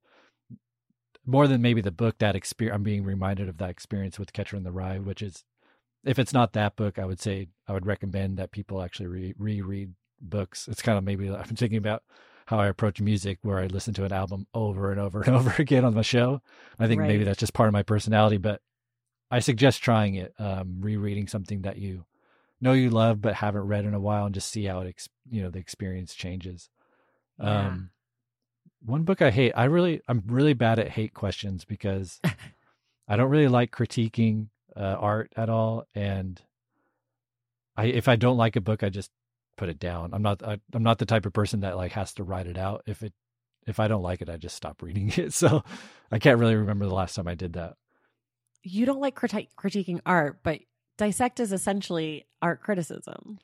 [1.24, 4.56] more than maybe the book that experience I'm being reminded of that experience with Catcher
[4.56, 5.44] in the Rye which is
[6.04, 9.34] if it's not that book I would say I would recommend that people actually re-
[9.38, 10.68] reread books.
[10.68, 12.02] It's kind of maybe I'm thinking about
[12.46, 15.54] how I approach music, where I listen to an album over and over and over
[15.58, 16.40] again on the show.
[16.78, 18.62] I think maybe that's just part of my personality, but
[19.30, 22.06] I suggest trying it, um, rereading something that you
[22.60, 25.08] know you love but haven't read in a while, and just see how it, ex-
[25.30, 26.70] you know, the experience changes.
[27.38, 27.66] Yeah.
[27.66, 27.90] Um,
[28.84, 29.52] one book I hate.
[29.54, 32.20] I really, I'm really bad at hate questions because
[33.08, 36.40] I don't really like critiquing uh, art at all, and
[37.76, 39.10] I if I don't like a book, I just
[39.58, 40.14] put it down.
[40.14, 42.56] I'm not I, I'm not the type of person that like has to write it
[42.56, 42.84] out.
[42.86, 43.12] If it
[43.66, 45.34] if I don't like it, I just stop reading it.
[45.34, 45.62] So
[46.10, 47.74] I can't really remember the last time I did that.
[48.62, 50.60] You don't like criti- critiquing art, but
[50.96, 53.38] dissect is essentially art criticism.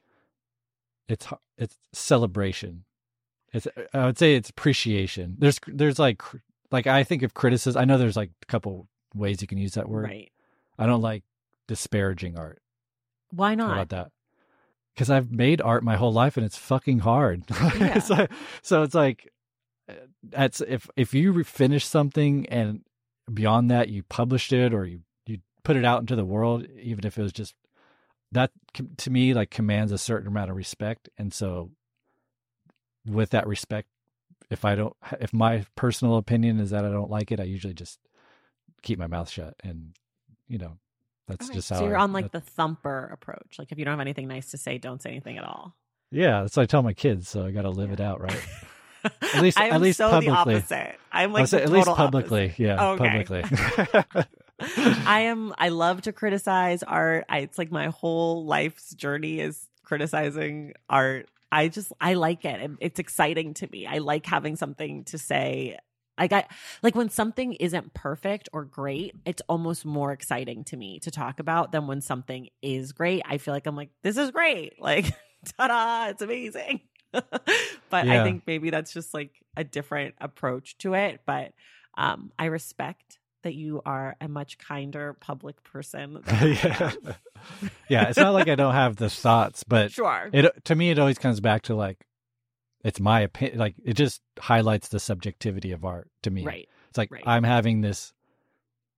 [1.09, 1.27] It's
[1.59, 2.85] it's celebration.
[3.53, 5.37] It's I would say it's appreciation.
[5.39, 6.23] There's there's like
[6.71, 7.81] like I think of criticism.
[7.81, 10.05] I know there's like a couple ways you can use that word.
[10.05, 10.33] Right.
[10.79, 11.23] I don't like
[11.69, 12.63] disparaging art.
[13.31, 13.73] Why How not?
[13.73, 14.11] about that?
[14.95, 17.45] Because I've made art my whole life and it's fucking hard.
[17.79, 17.99] Yeah.
[17.99, 18.27] so,
[18.63, 19.29] so it's like,
[19.89, 22.83] uh, that's if if you finish something and
[23.33, 27.05] beyond that you published it or you you put it out into the world, even
[27.05, 27.55] if it was just
[28.33, 28.51] that
[28.99, 31.71] to me like commands a certain amount of respect, and so
[33.07, 33.89] with that respect,
[34.51, 37.75] if I don't, if my personal opinion is that I don't like it, I usually
[37.75, 37.99] just
[38.83, 39.95] keep my mouth shut and
[40.47, 40.79] you know
[41.27, 43.57] that's Okay, just how so you're I- on like that- the thumper approach.
[43.59, 45.75] Like if you don't have anything nice to say, don't say anything at all.
[46.11, 48.41] yeah that's what i tell my kids so i gotta live it out right
[49.35, 50.55] At least- at least so publicly.
[50.55, 50.97] the opposite.
[51.13, 52.59] I'm like at least publicly opposite.
[52.63, 53.25] yeah Okay.
[53.25, 54.25] publicly
[55.07, 55.53] I am.
[55.59, 57.25] I love to criticize art.
[57.29, 61.29] I, it's like my whole life's journey is criticizing art.
[61.51, 62.71] I just I like it.
[62.81, 63.87] It's exciting to me.
[63.87, 65.77] I like having something to say.
[66.19, 66.47] Like I
[66.83, 71.41] like when something isn't perfect or great, it's almost more exciting to me to talk
[71.41, 73.23] about than when something is great.
[73.25, 74.75] I feel like I'm like, this is great.
[74.81, 75.07] Like,
[75.59, 76.81] ta-da, it's amazing.
[77.13, 77.27] but
[77.93, 81.21] I think maybe that's just like a different approach to it.
[81.27, 81.53] But
[81.97, 86.23] um, I respect that you are a much kinder public person.
[86.43, 86.93] yeah
[87.89, 90.31] yeah it's not like i don't have the thoughts but Sure.
[90.33, 92.07] it to me it always comes back to like
[92.85, 96.69] it's my opinion like it just highlights the subjectivity of art to me right.
[96.89, 97.23] it's like right.
[97.27, 98.13] i'm having this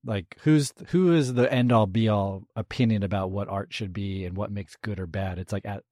[0.05, 4.25] like who's who is the end all be all opinion about what art should be
[4.25, 5.83] and what makes good or bad it's like at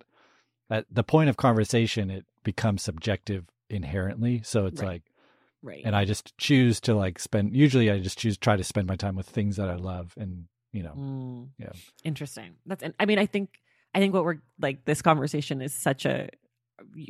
[0.71, 4.89] at the point of conversation it becomes subjective inherently so it's Right.
[4.89, 5.03] like
[5.63, 5.83] Right.
[5.85, 8.97] and i just choose to like spend usually i just choose try to spend my
[8.97, 11.49] time with things that i love and you know Mm.
[11.59, 11.73] Yeah.
[12.03, 12.57] Interesting.
[12.67, 12.83] That's.
[12.99, 13.51] I mean, I think.
[13.95, 14.85] I think what we're like.
[14.85, 16.29] This conversation is such a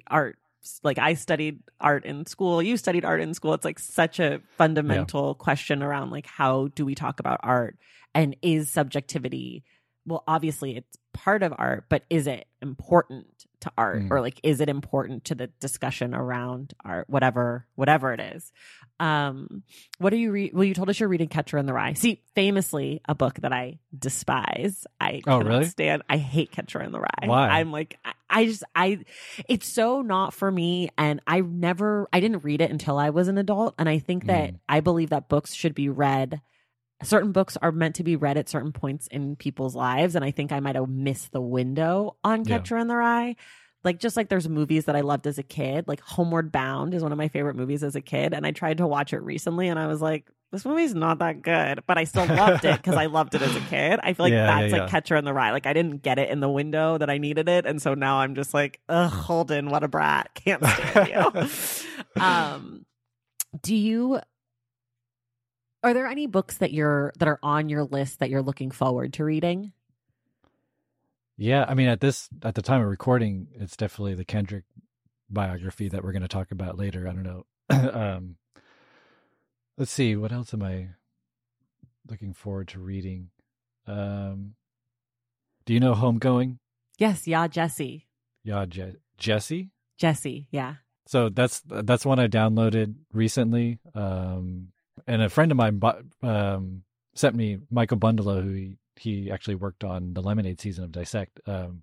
[0.07, 0.37] art.
[0.83, 2.63] Like I studied art in school.
[2.63, 3.55] You studied art in school.
[3.55, 7.77] It's like such a fundamental question around like how do we talk about art
[8.15, 9.65] and is subjectivity.
[10.07, 13.27] Well, obviously it's part of art, but is it important
[13.61, 14.11] to art Mm.
[14.11, 17.09] or like is it important to the discussion around art?
[17.09, 18.53] Whatever, whatever it is.
[19.01, 19.63] Um,
[19.99, 20.53] what are you read?
[20.55, 21.95] Well, you told us you're reading Catcher in the Rye.
[21.95, 24.87] See, famously, a book that I despise.
[25.01, 25.65] I Oh, really?
[25.65, 26.03] stand.
[26.09, 27.25] I hate Catcher in the Rye.
[27.27, 27.49] Why?
[27.49, 27.99] I'm like,
[28.31, 29.05] I, just, I,
[29.49, 30.89] it's so not for me.
[30.99, 33.75] And I never, I didn't read it until I was an adult.
[33.79, 34.59] And I think that Mm.
[34.69, 36.41] I believe that books should be read.
[37.03, 40.31] Certain books are meant to be read at certain points in people's lives, and I
[40.31, 42.59] think I might have missed the window on Yeah.
[42.59, 43.37] Catcher in the Rye
[43.85, 47.03] like just like there's movies that I loved as a kid, like Homeward Bound is
[47.03, 49.69] one of my favorite movies as a kid, and I tried to watch it recently,
[49.69, 52.95] and I was like, this movie's not that good, but I still loved it because
[52.95, 54.01] I loved it as a kid.
[54.03, 54.91] I feel like Yeah, that's yeah, like yeah.
[54.91, 55.51] Catcher in the Rye.
[55.51, 58.19] Like I didn't get it in the window that I needed it, and so now
[58.19, 61.09] I'm just like, ugh, Holden, what a brat, can't stand
[62.17, 62.23] you.
[62.23, 62.87] um,
[63.63, 64.21] do you?
[65.83, 69.13] Are there any books that you're that are on your list that you're looking forward
[69.15, 69.73] to reading?
[71.37, 74.65] Yeah, I mean, at this at the time of recording, it's definitely the Kendrick
[75.29, 77.09] biography that we're going to talk about later.
[77.09, 77.47] I don't know.
[77.71, 78.37] um,
[79.77, 80.91] let's see, what else am I
[82.09, 83.31] looking forward to reading?
[83.87, 84.55] Um,
[85.67, 86.59] do you know Homegoing?
[86.99, 88.07] Yes, yeah, Jesse,
[88.45, 89.71] Yeah, Je- Jesse.
[89.99, 90.75] Jesse, yeah.
[91.07, 93.79] So that's that's one I downloaded recently.
[93.95, 94.69] Um,
[95.07, 95.81] and a friend of mine
[96.23, 96.83] um,
[97.15, 101.41] sent me Michael Bundalo, who he, he actually worked on the Lemonade season of Dissect.
[101.47, 101.83] Um,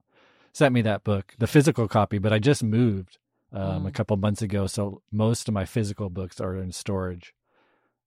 [0.53, 3.17] sent me that book, the physical copy, but I just moved
[3.53, 3.93] um, a Mm.
[3.93, 7.33] couple months ago, so most of my physical books are in storage,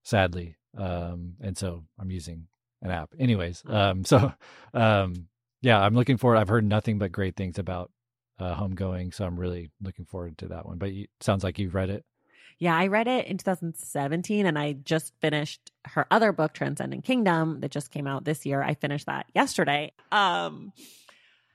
[0.02, 0.56] sadly.
[0.76, 2.46] Um, and so I'm using
[2.82, 3.62] an app, anyways.
[3.68, 4.32] Um, so
[4.74, 5.28] um,
[5.62, 6.36] yeah, I'm looking forward.
[6.36, 7.90] I've heard nothing but great things about
[8.38, 10.78] uh, Homegoing, so I'm really looking forward to that one.
[10.78, 12.04] But you, sounds like you've read it.
[12.64, 17.60] Yeah, I read it in 2017 and I just finished her other book Transcendent Kingdom
[17.60, 18.62] that just came out this year.
[18.62, 19.92] I finished that yesterday.
[20.10, 20.72] Um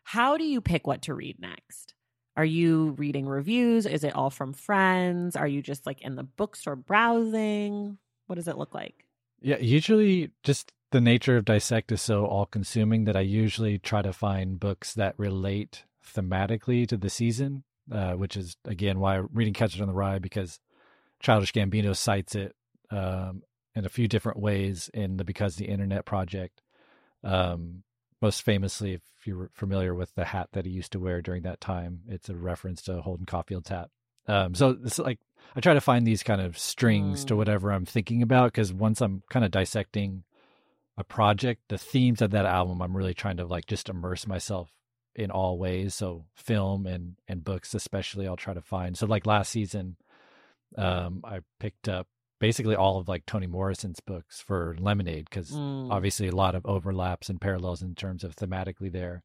[0.03, 1.95] how do you pick what to read next?
[2.37, 3.87] Are you reading reviews?
[3.87, 5.35] Is it all from friends?
[5.35, 7.97] Are you just like in the bookstore browsing?
[8.27, 9.07] What does it look like?
[9.41, 14.03] Yeah, usually just the nature of Dissect is so all consuming that I usually try
[14.03, 19.55] to find books that relate thematically to the season, uh, which is again why reading
[19.55, 20.59] Catcher in the Rye because
[21.19, 22.55] Childish Gambino cites it
[22.91, 23.43] um,
[23.75, 26.61] in a few different ways in the Because the Internet project.
[27.23, 27.83] Um,
[28.21, 31.61] most famously, if you're familiar with the hat that he used to wear during that
[31.61, 33.89] time, it's a reference to Holden Caulfield's hat.
[34.27, 35.19] Um, so it's like
[35.55, 37.27] I try to find these kind of strings mm.
[37.29, 40.23] to whatever I'm thinking about because once I'm kind of dissecting
[40.97, 44.69] a project, the themes of that album, I'm really trying to like just immerse myself
[45.15, 45.95] in all ways.
[45.95, 48.97] So film and and books, especially, I'll try to find.
[48.97, 49.95] So like last season,
[50.77, 52.07] um, I picked up
[52.39, 55.91] basically all of like Toni Morrison's books for Lemonade because mm.
[55.91, 59.23] obviously a lot of overlaps and parallels in terms of thematically there.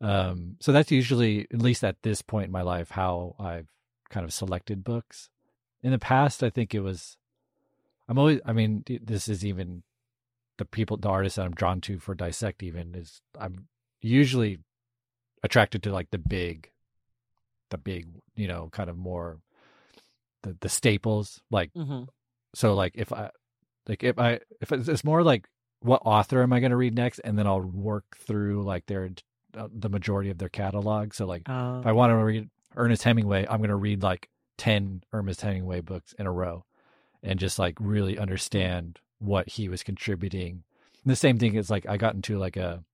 [0.00, 3.68] Um, so that's usually, at least at this point in my life, how I've
[4.08, 5.28] kind of selected books.
[5.82, 7.16] In the past, I think it was.
[8.08, 8.40] I'm always.
[8.44, 9.82] I mean, this is even
[10.58, 12.62] the people, the artists that I'm drawn to for dissect.
[12.62, 13.66] Even is I'm
[14.00, 14.58] usually
[15.42, 16.70] attracted to like the big,
[17.70, 19.38] the big, you know, kind of more
[20.42, 21.40] the the staples.
[21.50, 22.04] Like, mm-hmm.
[22.54, 23.30] so like if I
[23.86, 25.48] like if I if it's, more like
[25.80, 29.10] what author am I going to read next, and then I'll work through like their
[29.56, 31.14] uh, the majority of their catalog.
[31.14, 34.28] So like uh, if I want to read Ernest Hemingway, I'm going to read like
[34.58, 36.64] 10 Ernest Hemingway books in a row
[37.22, 40.62] and just like really understand what he was contributing.
[41.02, 42.84] And the same thing is like I got into like a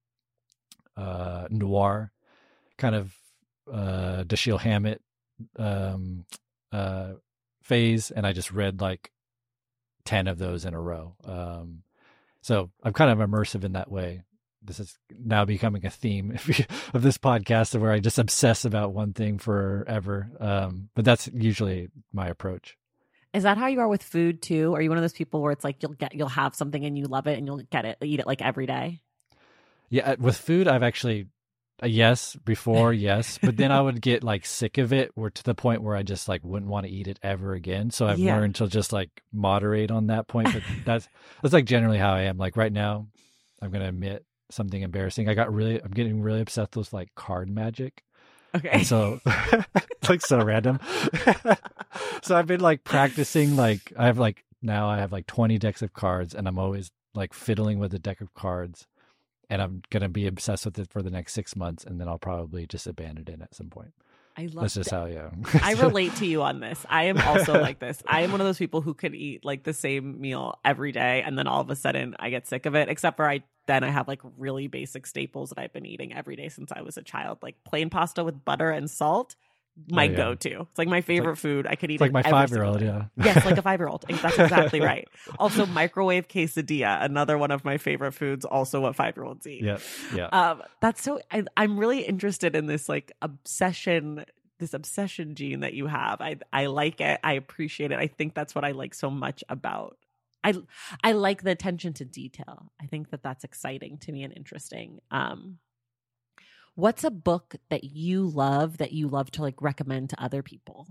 [0.96, 2.12] uh, noir
[2.78, 3.14] kind of
[3.70, 5.02] uh, Dashiell Hammett
[5.58, 6.24] um,
[6.72, 7.12] uh,
[7.66, 9.10] phase, and I just read like
[10.04, 11.14] 10 of those in a row.
[11.24, 11.82] Um,
[12.40, 14.22] so I'm kind of immersive in that way
[14.66, 16.36] this is now becoming a theme
[16.94, 20.30] of this podcast where I just obsess about one thing forever.
[20.40, 22.76] Um, but that's usually my approach.
[23.32, 24.74] Is that how you are with food too?
[24.74, 26.96] Are you one of those people where it's like you'll get you'll have something and
[26.96, 29.00] you love it and you'll get it eat it like every day?
[29.90, 31.26] Yeah, uh, with food I've actually
[31.82, 35.42] uh, yes, before yes, but then I would get like sick of it or to
[35.42, 37.90] the point where I just like wouldn't want to eat it ever again.
[37.90, 38.34] So I've yeah.
[38.36, 41.08] learned to just like moderate on that point, but that's
[41.42, 42.38] that's like generally how I am.
[42.38, 43.08] Like right now,
[43.60, 45.28] I'm to admit something embarrassing.
[45.28, 48.02] I got really, I'm getting really obsessed with like card magic.
[48.54, 48.70] Okay.
[48.70, 49.20] And so,
[50.08, 50.80] like, so random.
[52.22, 55.82] so I've been like practicing, like, I have like, now I have like 20 decks
[55.82, 58.86] of cards and I'm always like fiddling with a deck of cards
[59.48, 62.08] and I'm going to be obsessed with it for the next six months and then
[62.08, 63.92] I'll probably just abandon it at some point.
[64.38, 65.30] I love That's just how you.
[65.62, 66.84] I relate to you on this.
[66.90, 68.02] I am also like this.
[68.06, 71.22] I am one of those people who could eat like the same meal every day,
[71.22, 72.90] and then all of a sudden I get sick of it.
[72.90, 76.36] Except for I then I have like really basic staples that I've been eating every
[76.36, 79.36] day since I was a child, like plain pasta with butter and salt
[79.88, 80.16] my oh, yeah.
[80.16, 80.60] go-to.
[80.62, 81.66] It's like my favorite like, food.
[81.66, 82.80] I could eat like my five-year-old.
[82.80, 83.06] Yeah.
[83.16, 84.04] yes, like a five-year-old.
[84.22, 85.06] That's exactly right.
[85.38, 88.44] Also, microwave quesadilla, another one of my favorite foods.
[88.44, 89.62] Also, what five-year-olds eat.
[89.62, 89.78] Yeah,
[90.14, 90.26] yeah.
[90.26, 91.20] Um, that's so.
[91.30, 94.24] I, I'm really interested in this like obsession,
[94.58, 96.20] this obsession gene that you have.
[96.20, 97.20] I I like it.
[97.22, 97.98] I appreciate it.
[97.98, 99.98] I think that's what I like so much about.
[100.42, 100.54] I
[101.02, 102.72] I like the attention to detail.
[102.80, 105.00] I think that that's exciting to me and interesting.
[105.10, 105.58] Um,
[106.76, 110.86] What's a book that you love that you love to like recommend to other people?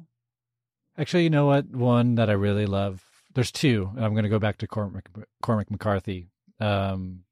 [0.97, 1.67] Actually, you know what?
[1.67, 3.03] One that I really love.
[3.35, 3.91] There's two.
[3.95, 5.09] and I'm going to go back to Cormac,
[5.43, 6.27] Cormac McCarthy.
[6.59, 7.23] Um,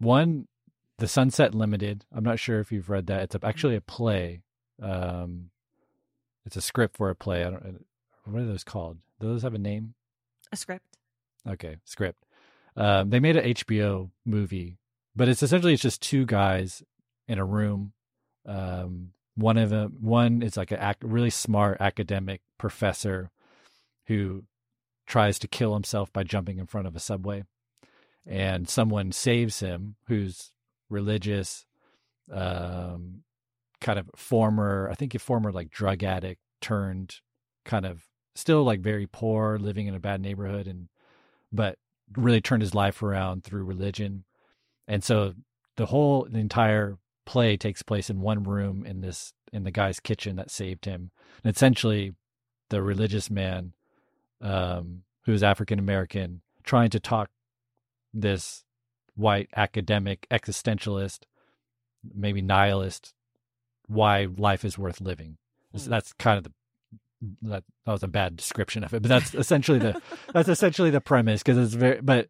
[0.00, 0.48] one,
[0.98, 2.04] The Sunset Limited.
[2.14, 3.22] I'm not sure if you've read that.
[3.22, 4.42] It's a, actually a play.
[4.82, 5.48] Um,
[6.44, 7.42] it's a script for a play.
[7.42, 7.86] I don't.
[8.24, 8.98] What are those called?
[9.18, 9.94] Do those have a name?
[10.52, 10.98] A script.
[11.48, 12.26] Okay, script.
[12.76, 14.76] Um, they made an HBO movie,
[15.16, 16.82] but it's essentially it's just two guys
[17.28, 17.92] in a room.
[18.46, 23.30] Um, one of them, one is like a really smart academic professor
[24.06, 24.44] who
[25.06, 27.44] tries to kill himself by jumping in front of a subway,
[28.26, 30.50] and someone saves him who's
[30.88, 31.66] religious,
[32.32, 33.22] um,
[33.80, 37.16] kind of former, I think a former like drug addict turned
[37.64, 38.04] kind of
[38.34, 40.88] still like very poor, living in a bad neighborhood, and
[41.52, 41.78] but
[42.16, 44.24] really turned his life around through religion,
[44.86, 45.34] and so
[45.76, 50.00] the whole the entire play takes place in one room in this in the guy's
[50.00, 51.10] kitchen that saved him.
[51.42, 52.14] And essentially,
[52.70, 53.72] the religious man,
[54.40, 57.30] um, who is African American, trying to talk
[58.12, 58.64] this
[59.14, 61.20] white academic existentialist,
[62.14, 63.14] maybe nihilist,
[63.86, 65.36] why life is worth living.
[65.74, 65.84] Mm.
[65.84, 66.52] That's kind of the
[67.42, 70.00] that that was a bad description of it, but that's essentially the
[70.32, 72.28] that's essentially the premise because it's very but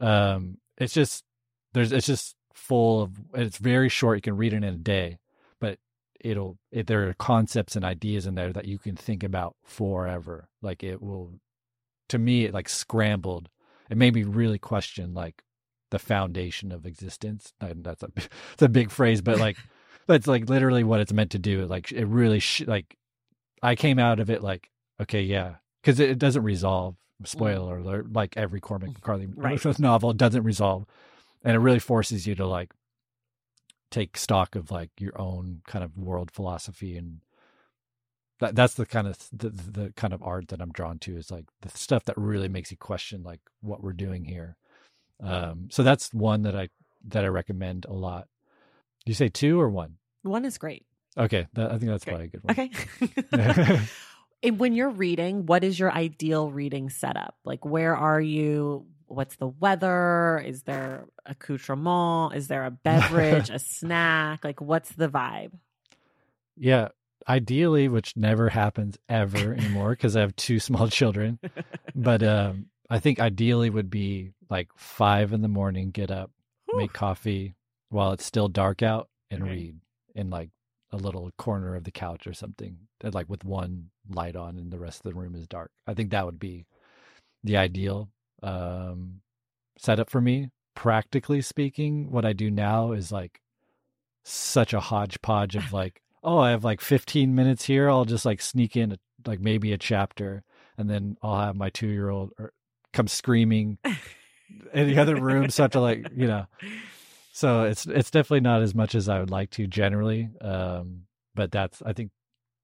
[0.00, 1.24] um it's just
[1.72, 5.18] there's it's just full of it's very short you can read it in a day
[5.60, 5.78] but
[6.20, 10.48] it'll it, there are concepts and ideas in there that you can think about forever
[10.60, 11.32] like it will
[12.08, 13.48] to me it like scrambled
[13.90, 15.42] it made me really question like
[15.90, 18.08] the foundation of existence and that's a
[18.52, 19.56] it's a big phrase but like
[20.06, 22.96] that's like literally what it's meant to do like it really sh- like
[23.62, 26.94] i came out of it like okay yeah because it, it doesn't resolve.
[27.22, 27.26] Mm.
[27.26, 28.12] Spoiler alert!
[28.12, 28.94] Like every Cormac mm.
[28.94, 29.78] McCarthy Right.
[29.78, 30.86] novel, doesn't resolve,
[31.44, 32.72] and it really forces you to like
[33.90, 37.20] take stock of like your own kind of world philosophy and
[38.40, 41.30] that that's the kind of the, the kind of art that I'm drawn to is
[41.30, 44.56] like the stuff that really makes you question like what we're doing here.
[45.22, 46.68] Um, so that's one that I
[47.08, 48.26] that I recommend a lot.
[49.04, 49.96] Do you say two or one?
[50.22, 50.84] One is great.
[51.16, 52.12] Okay, that, I think that's Great.
[52.12, 52.70] probably a good
[53.30, 53.70] one.
[53.70, 53.80] Okay.
[54.42, 57.36] and when you're reading, what is your ideal reading setup?
[57.44, 58.86] Like, where are you?
[59.12, 60.38] What's the weather?
[60.44, 62.34] Is there accoutrement?
[62.34, 64.44] Is there a beverage, a snack?
[64.44, 65.52] Like, what's the vibe?
[66.56, 66.88] Yeah,
[67.28, 71.38] ideally, which never happens ever anymore because I have two small children.
[71.94, 76.30] But um, I think ideally would be like five in the morning, get up,
[76.72, 77.54] make coffee
[77.90, 79.50] while it's still dark out, and Okay.
[79.50, 79.76] read
[80.14, 80.50] in like
[80.92, 84.70] a little corner of the couch or something, uh, like with one light on and
[84.72, 85.70] the rest of the room is dark.
[85.86, 86.66] I think that would be
[87.44, 88.10] the ideal
[88.42, 89.20] um,
[89.78, 90.50] setup for me.
[90.74, 93.40] Practically speaking, what I do now is like
[94.24, 97.90] such a hodgepodge of like, oh, I have like 15 minutes here.
[97.90, 100.44] I'll just like sneak in a, like maybe a chapter,
[100.78, 102.32] and then I'll have my two year old
[102.92, 103.78] come screaming
[104.74, 105.50] in the other room.
[105.50, 106.46] So I have to like, you know,
[107.32, 110.30] so it's it's definitely not as much as I would like to generally.
[110.40, 111.02] Um,
[111.34, 112.10] but that's I think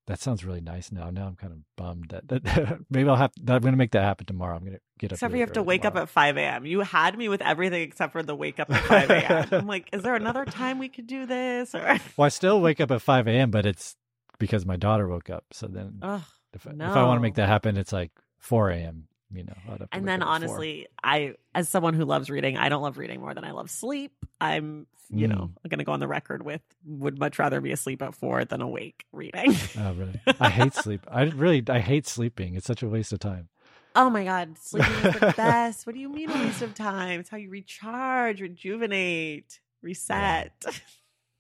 [0.09, 1.11] that sounds really nice now.
[1.11, 3.31] Now I'm kind of bummed that, that maybe I'll have.
[3.41, 4.57] I'm going to make that happen tomorrow.
[4.57, 5.17] I'm going to get up.
[5.17, 6.65] Except for you have to wake up at 5 a.m.
[6.65, 9.49] You had me with everything except for the wake up at 5 a.m.
[9.53, 11.75] I'm like, is there another time we could do this?
[11.75, 13.97] Or, Well, I still wake up at 5 a.m., but it's
[14.39, 15.45] because my daughter woke up.
[15.53, 16.23] So then, Ugh.
[16.55, 19.08] if, if I want to make that happen, it's like 4 a.m.
[19.33, 20.51] You know, I'd have to and then up at 4.
[20.51, 23.71] honestly, I, as someone who loves reading, I don't love reading more than I love
[23.71, 24.13] sleep.
[24.41, 25.31] I'm, you Mm.
[25.31, 28.15] know, I'm going to go on the record with would much rather be asleep at
[28.15, 29.55] four than awake reading.
[29.79, 30.21] Oh, really?
[30.41, 31.07] I hate sleep.
[31.11, 32.55] I really, I hate sleeping.
[32.55, 33.49] It's such a waste of time.
[33.95, 35.87] oh my God, sleeping is the best.
[35.87, 37.21] What do you mean waste of time?
[37.21, 40.65] It's how you recharge, rejuvenate, reset.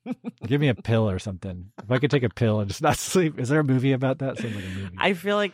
[0.46, 1.70] Give me a pill or something.
[1.82, 3.38] If I could take a pill and just not sleep.
[3.38, 4.36] Is there a movie about that?
[4.36, 4.96] Like a movie.
[4.98, 5.52] I feel like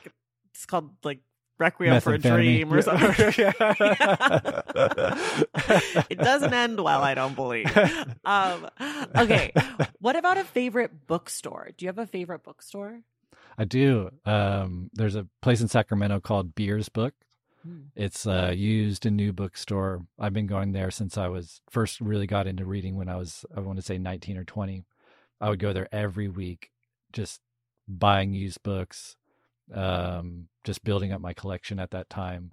[0.52, 1.18] it's called like
[1.58, 3.32] Requiem for a Dream or something.
[3.38, 3.52] Yeah.
[6.10, 7.66] it doesn't end well, I don't believe.
[8.24, 8.68] Um,
[9.16, 9.52] okay.
[10.00, 11.70] What about a favorite bookstore?
[11.76, 13.00] Do you have a favorite bookstore?
[13.56, 14.10] I do.
[14.24, 17.14] Um, there's a place in Sacramento called Beers Book.
[17.64, 17.82] Hmm.
[17.94, 20.04] It's a used and new bookstore.
[20.18, 23.44] I've been going there since I was first really got into reading when I was,
[23.56, 24.84] I want to say 19 or 20.
[25.40, 26.70] I would go there every week,
[27.12, 27.40] just
[27.86, 29.16] buying used books,
[29.72, 32.52] um, just building up my collection at that time.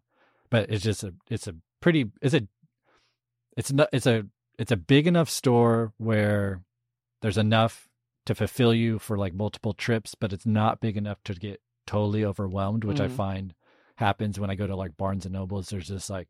[0.50, 2.48] But it's just a, it's a pretty, it's a,
[3.58, 4.26] it's not, it's a,
[4.58, 6.62] it's a big enough store where
[7.22, 7.88] there's enough
[8.26, 12.24] to fulfill you for like multiple trips, but it's not big enough to get totally
[12.24, 13.12] overwhelmed, which I Mm.
[13.12, 13.54] find
[13.96, 15.70] happens when I go to like Barnes and Nobles.
[15.70, 16.28] There's just like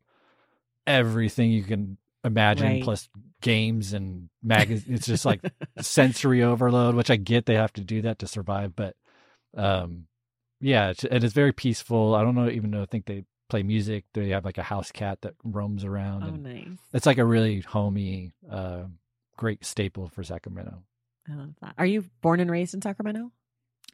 [0.86, 2.82] everything you can imagine, Right.
[2.82, 3.08] plus
[3.40, 4.86] games and magazines.
[4.98, 5.40] it's just like
[5.80, 8.96] sensory overload, which I get they have to do that to survive, but
[9.56, 10.06] um,
[10.62, 12.14] yeah, it's, and it's very peaceful.
[12.14, 14.04] I don't know even know I think they play music.
[14.14, 16.22] They have like a house cat that roams around.
[16.22, 16.78] Oh, nice.
[16.94, 18.84] It's like a really homey, uh,
[19.36, 20.82] great staple for Sacramento.
[21.28, 21.74] I love that.
[21.76, 23.30] Are you born and raised in Sacramento?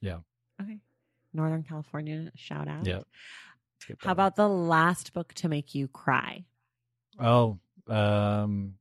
[0.01, 0.19] Yeah.
[0.63, 0.79] Okay.
[1.35, 2.87] Northern California, shout out.
[2.87, 3.01] Yeah.
[4.01, 6.45] How about the last book to make you cry?
[7.19, 7.59] Oh,
[7.89, 8.75] um,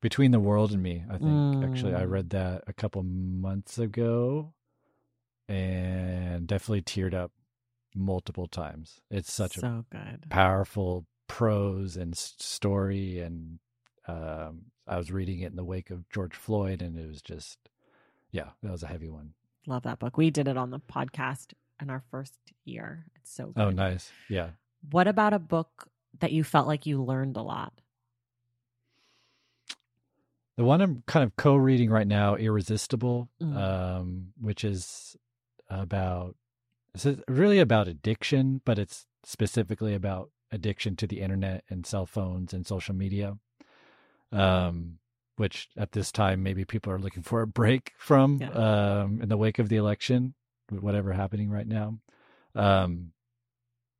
[0.00, 1.04] Between the World and Me.
[1.10, 2.10] I think actually I Mm.
[2.10, 4.53] read that a couple months ago,
[5.48, 7.32] and definitely teared up
[7.94, 9.00] multiple times.
[9.10, 10.26] It's such a so good.
[10.30, 13.58] powerful prose and story, and
[14.08, 17.58] um, I was reading it in the wake of George Floyd, and it was just,
[18.30, 19.34] yeah, that was a heavy one.
[19.66, 20.16] Love that book.
[20.16, 22.34] We did it on the podcast in our first
[22.64, 23.06] year.
[23.16, 23.62] It's so good.
[23.62, 24.10] Oh, nice.
[24.28, 24.50] Yeah.
[24.90, 25.88] What about a book
[26.20, 27.72] that you felt like you learned a lot?
[30.56, 33.56] The one I'm kind of co-reading right now, "Irresistible," Mm.
[33.56, 35.16] um, which is
[35.68, 36.36] about
[36.94, 42.52] it's really about addiction, but it's specifically about addiction to the internet and cell phones
[42.54, 43.36] and social media.
[44.32, 44.98] Um,
[45.36, 48.50] which at this time maybe people are looking for a break from Yeah.
[49.02, 50.34] um, in the wake of the election,
[50.70, 51.98] whatever happening right now.
[52.54, 53.12] Um,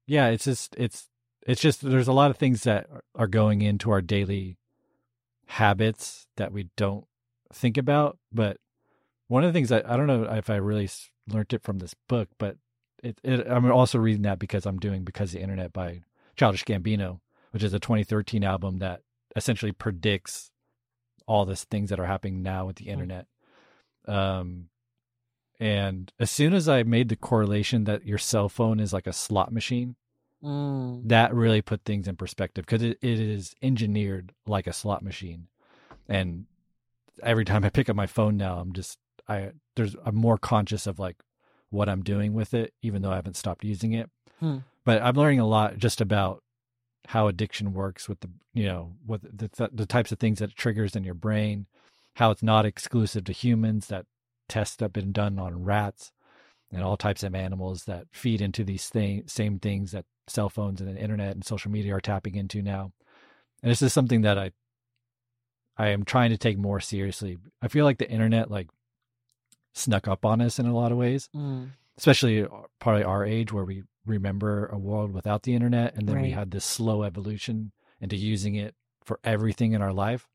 [0.07, 1.09] yeah, it's just it's
[1.47, 2.87] it's just there's a lot of things that
[3.17, 4.57] are- going into our daily
[5.47, 7.07] habits that we don't
[7.53, 8.19] think about.
[8.33, 8.59] But
[9.29, 10.89] one of the things that I don't know if I really
[11.29, 12.57] learned it from this book, but
[13.03, 16.03] it, it, I'm also reading that because I'm doing Because of the Internet by
[16.37, 17.21] Childish Gambino,
[17.51, 19.03] which is a 2013 album that
[19.37, 20.51] essentially predicts
[21.27, 23.27] all these things that are happening now with the internet.
[24.07, 24.69] Um,
[25.59, 29.13] and as soon as I made the correlation that your cell phone is like a
[29.13, 29.97] slot machine,
[30.43, 31.09] Mm.
[31.09, 35.47] that really put things in perspective because it, it is engineered like a slot machine
[36.07, 36.45] and
[37.23, 38.99] every time i pick up my phone now i'm just
[39.29, 41.17] i there's i'm more conscious of like
[41.71, 44.11] what i'm doing with it even though i haven't stopped using it
[44.41, 44.59] Hmm.
[44.85, 46.43] but i'm learning a lot just about
[47.09, 50.51] how addiction works with the you know what the, the, the types of things that
[50.51, 51.67] it triggers in your brain
[52.17, 54.07] how it's not exclusive to humans that
[54.49, 56.13] tests have been done on rats
[56.73, 60.81] and all types of animals that feed into these thing, same things that cell phones
[60.81, 62.93] and the internet and social media are tapping into now.
[63.63, 64.51] And this is something that I
[65.77, 67.39] I am trying to take more seriously.
[67.63, 68.69] I feel like the internet like
[69.75, 71.71] snuck up on us in a lot of ways, Mm.
[71.99, 72.47] especially
[72.79, 76.51] probably our age where we remember a world without the internet and then we had
[76.51, 80.29] this slow evolution into using it for everything in our life.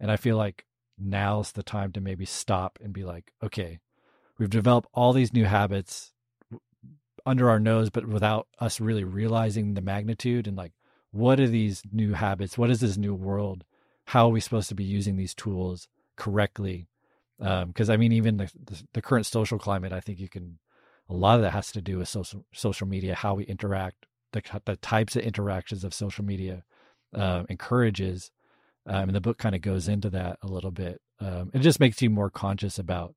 [0.00, 0.66] And I feel like
[0.98, 3.80] now's the time to maybe stop and be like, okay,
[4.38, 6.12] we've developed all these new habits
[7.24, 10.72] under our nose, but without us really realizing the magnitude and like,
[11.12, 12.56] what are these new habits?
[12.58, 13.64] What is this new world?
[14.06, 16.88] How are we supposed to be using these tools correctly?
[17.42, 20.58] Because I mean, even the, the the current social climate, I think you can.
[21.08, 24.42] A lot of that has to do with social social media, how we interact, the
[24.64, 26.62] the types of interactions of social media
[27.14, 28.30] uh, encourages,
[28.86, 31.00] um, and the book kind of goes into that a little bit.
[31.20, 33.14] Um, it just makes you more conscious about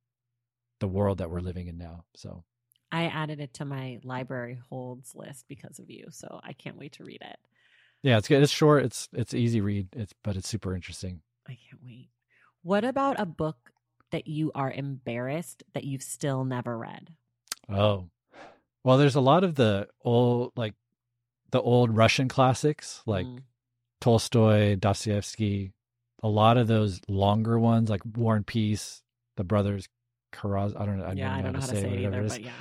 [0.80, 2.03] the world that we're living in now.
[2.15, 2.43] So
[2.91, 6.93] I added it to my library holds list because of you, so I can't wait
[6.93, 7.38] to read it.
[8.03, 8.43] yeah, it's good.
[8.43, 8.84] It's short.
[8.84, 9.88] It's it's easy read.
[9.93, 11.21] It's but it's super interesting.
[11.47, 12.09] I can't wait.
[12.61, 13.71] What about a book
[14.12, 17.10] that you are embarrassed that you've still never read?
[17.70, 18.10] Oh,
[18.84, 20.74] well, there's a lot of the old like
[21.51, 23.39] the old Russian classics like Mm.
[24.01, 25.72] Tolstoy, Dostoevsky.
[26.22, 29.01] A lot of those longer ones like War and Peace,
[29.36, 29.88] the brothers
[30.34, 30.80] Karaz.
[30.80, 31.06] I don't know.
[31.06, 32.32] I yeah, I don't know how to say it whatever either, is.
[32.34, 32.51] but yeah.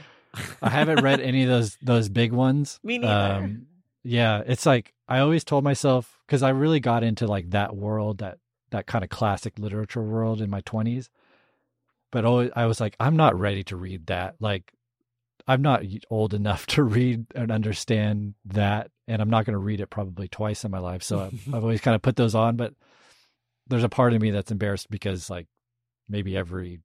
[0.62, 2.78] I haven't read any of those those big ones.
[2.84, 3.44] Me neither.
[3.44, 3.66] Um,
[4.02, 8.18] yeah, it's like I always told myself because I really got into like that world,
[8.18, 8.38] that
[8.70, 11.10] that kind of classic literature world in my twenties.
[12.14, 14.36] But always, I was like, I'm not ready to read that.
[14.38, 14.72] Like,
[15.48, 19.80] I'm not old enough to read and understand that, and I'm not going to read
[19.80, 21.02] it probably twice in my life.
[21.02, 22.54] So I've, I've always kind of put those on.
[22.56, 22.72] But
[23.66, 25.48] there's a part of me that's embarrassed because like
[26.08, 26.78] maybe every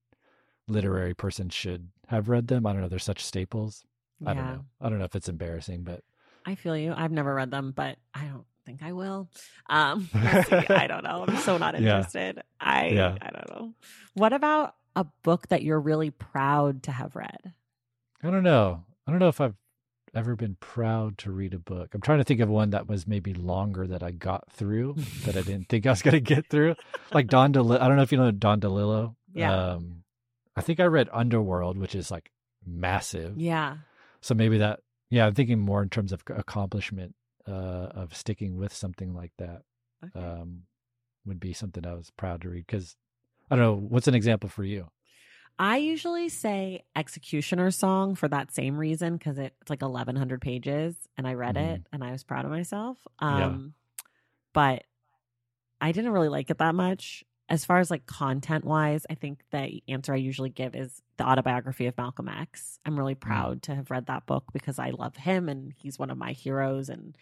[0.68, 2.66] literary person should have read them.
[2.66, 2.88] I don't know.
[2.90, 3.84] They're such staples.
[4.26, 4.54] I don't Yeah.
[4.56, 4.66] know.
[4.82, 6.02] I don't know if it's embarrassing, but
[6.46, 6.94] I feel you.
[6.98, 9.30] I've never read them, but I don't think I will.
[9.70, 10.66] Um, we'll.
[10.70, 11.24] I don't know.
[11.28, 11.98] I'm so not Yeah.
[11.98, 12.42] interested.
[12.60, 13.16] I Yeah.
[13.22, 13.74] I don't know.
[14.16, 17.54] What about a book that you're really proud to have read?
[18.24, 18.84] I don't know.
[19.08, 19.56] I don't know if I've
[20.16, 21.94] ever been proud to read a book.
[21.94, 25.38] I'm trying to think of one that was maybe longer that I got through that
[25.38, 26.76] I didn't think I was going to get through.
[27.14, 27.80] Like Don DeLillo.
[27.80, 29.16] I don't know if you know Don DeLillo.
[29.34, 29.74] Yeah.
[29.74, 30.04] Um,
[30.56, 32.32] I think I read Underworld, which is like
[32.66, 33.38] massive.
[33.38, 33.78] Yeah.
[34.22, 34.80] So maybe that,
[35.10, 37.16] yeah, I'm thinking more in terms of accomplishment
[37.48, 39.62] uh, of sticking with something like that
[40.04, 40.20] Okay.
[40.20, 40.64] um,
[41.26, 42.66] would be something I was proud to read.
[42.66, 42.96] Because
[43.50, 44.88] I don't know, what's an example for you?
[45.58, 51.28] I usually say Executioner Song for that same reason because it's like 1,100 pages and
[51.28, 52.98] I read it and I was proud of myself.
[53.22, 53.38] Mm-hmm.
[53.40, 53.46] Yeah.
[53.46, 53.74] Um,
[54.54, 54.84] But
[55.82, 57.24] I didn't really like it that much.
[57.50, 61.28] As far as like content wise, I think the answer I usually give is the
[61.28, 62.80] autobiography of Malcolm X.
[62.86, 63.20] I'm really Mm.
[63.22, 66.32] proud to have read that book because I love him and he's one of my
[66.32, 67.18] heroes and it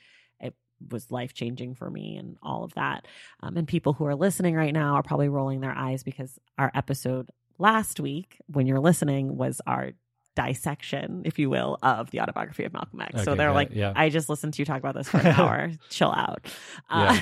[0.92, 3.08] was life changing for me and all of that.
[3.42, 6.72] Um, and people who are listening right now are probably rolling their eyes because our
[6.76, 9.92] episode last week, when you're listening, was our
[10.36, 13.24] dissection, if you will, of the autobiography of Malcolm X.
[13.24, 13.94] so they're got like, yeah.
[13.96, 15.72] I just listened to you talk about this for an hour.
[15.90, 16.46] Chill out.
[16.90, 17.20] Uh,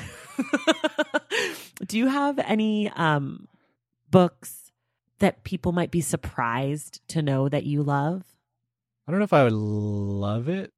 [1.85, 3.47] do you have any um,
[4.11, 4.71] books
[5.19, 8.23] that people might be surprised to know that you love?
[9.07, 10.71] I don't know if I would love it.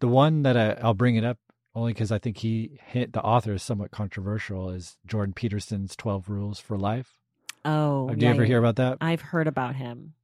[0.00, 1.38] The one that I, I'll bring it up
[1.76, 6.30] only because I think he hit the author is somewhat controversial is Jordan Peterson's Twelve
[6.30, 7.18] Rules for Life.
[7.66, 8.98] Oh, Do you ever hear about that?
[9.00, 10.14] I've heard about him,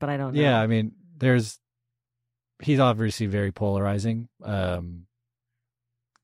[0.00, 0.40] but I don't know.
[0.40, 1.60] Yeah, I mean, there's
[2.62, 4.28] he's obviously very polarizing.
[4.42, 5.06] Um,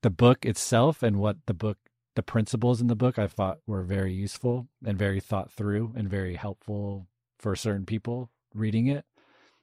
[0.01, 1.77] the book itself and what the book,
[2.15, 6.09] the principles in the book, I thought were very useful and very thought through and
[6.09, 9.05] very helpful for certain people reading it.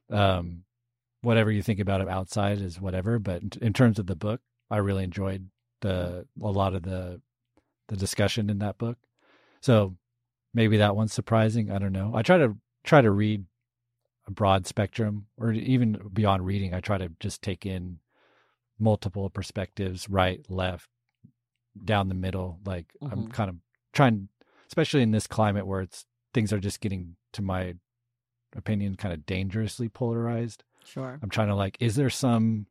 [0.09, 0.63] Um,
[1.23, 4.41] whatever you think about it outside is whatever, but in, in terms of the book,
[4.71, 5.49] I really enjoyed
[5.81, 7.21] the a lot of the
[7.89, 8.99] the discussion in that book.
[9.61, 9.97] So
[10.55, 11.71] maybe that one's surprising.
[11.71, 12.13] I don't know.
[12.15, 13.45] I try to try to read
[14.27, 18.01] a broad spectrum or even beyond reading i try to just take in
[18.79, 20.89] multiple perspectives right left
[21.85, 23.33] down the middle like i'm Mhm.
[23.33, 23.57] kind of
[23.93, 24.29] trying
[24.67, 27.75] especially in this climate where it's things are just getting to my
[28.57, 31.21] opinion kind of dangerously polarized Sure.
[31.23, 32.67] i'm trying to like is there some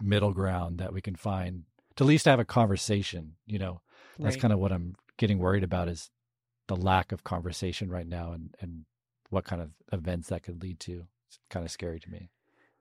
[0.00, 1.64] middle ground that we can find
[1.96, 3.36] to at least have a conversation.
[3.46, 3.80] You know,
[4.18, 4.40] that's Right.
[4.42, 6.10] kind of what I'm getting worried about is
[6.68, 8.84] the lack of conversation right now and, and
[9.30, 11.06] what kind of events that could lead to.
[11.28, 12.30] It's kind of scary to me,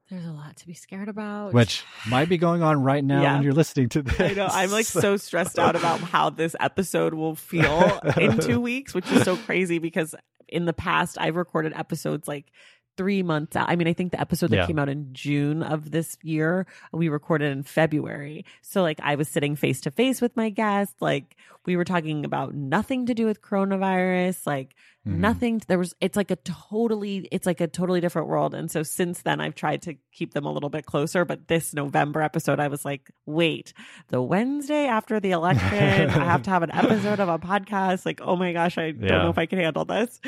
[0.09, 1.53] There's a lot to be scared about.
[1.53, 3.33] which might be going on right now Yeah.
[3.35, 4.19] when you're listening to this.
[4.19, 4.47] I know.
[4.51, 9.09] I'm like so stressed out about how this episode will feel in two weeks, which
[9.11, 10.13] is so crazy because
[10.47, 12.51] in the past I've recorded episodes like
[12.97, 13.69] three months out.
[13.69, 14.67] I mean, I think the episode that Yeah.
[14.67, 18.45] came out in June of this year, we recorded in February.
[18.61, 20.95] So like I was sitting face to face with my guest.
[21.01, 21.35] Like
[21.65, 24.75] we were talking about nothing to do with coronavirus, like
[25.07, 25.17] Mhm.
[25.17, 25.61] nothing.
[25.67, 28.55] There was, it's like a totally, it's like a totally different world.
[28.55, 31.25] And so since then I've tried to keep them a little bit closer.
[31.25, 33.73] But this November episode, I was like, wait,
[34.07, 38.05] the Wednesday after the election, I have to have an episode of a podcast.
[38.05, 40.19] Like, oh my gosh, I don't know if I can handle this.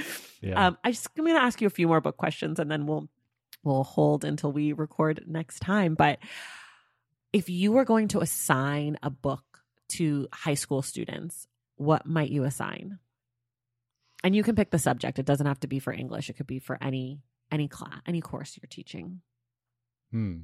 [0.42, 0.68] Yeah.
[0.68, 2.86] Um, I just I'm going to ask you a few more book questions, and then
[2.86, 3.10] we'll
[3.64, 5.96] we'll hold until we record next time.
[5.96, 6.20] But
[7.34, 9.44] if you were going to assign a book
[9.94, 13.00] to high school students, what might you assign?
[14.24, 15.20] And you can pick the subject.
[15.20, 16.30] It doesn't have to be for English.
[16.30, 19.22] It could be for any any class, any course you're teaching.
[20.11, 20.38] Hmm.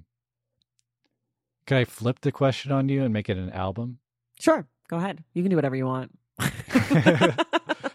[1.65, 3.99] Could I flip the question on you and make it an album?
[4.39, 5.23] Sure, go ahead.
[5.33, 6.17] You can do whatever you want.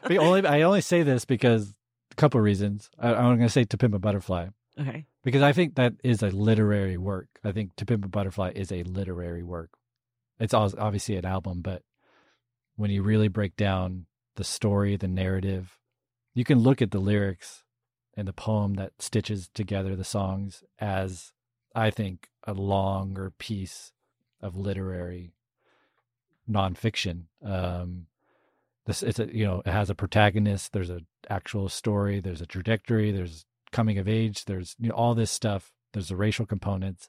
[0.08, 1.74] The only I only say this because
[2.10, 2.90] a couple of reasons.
[2.98, 4.48] I, I'm going to say To Pimp a Butterfly
[4.80, 5.04] okay.
[5.22, 7.28] because I think that is a literary work.
[7.44, 9.70] I think To Pimp a Butterfly is a literary work.
[10.40, 11.82] It's obviously an album, but
[12.76, 14.06] when you really break down
[14.39, 15.78] the story, the narrative,
[16.32, 17.64] you can look at the lyrics
[18.16, 21.32] and the poem that stitches together the songs as
[21.74, 23.93] I think a longer piece
[24.41, 25.32] of literary
[26.49, 27.24] nonfiction.
[27.45, 28.07] Um,
[28.86, 30.72] this it's a you know it has a protagonist.
[30.72, 32.20] There's an actual story.
[32.20, 33.11] There's a trajectory.
[33.11, 34.45] There's coming of age.
[34.45, 35.72] There's you know all this stuff.
[35.93, 37.09] There's the racial components,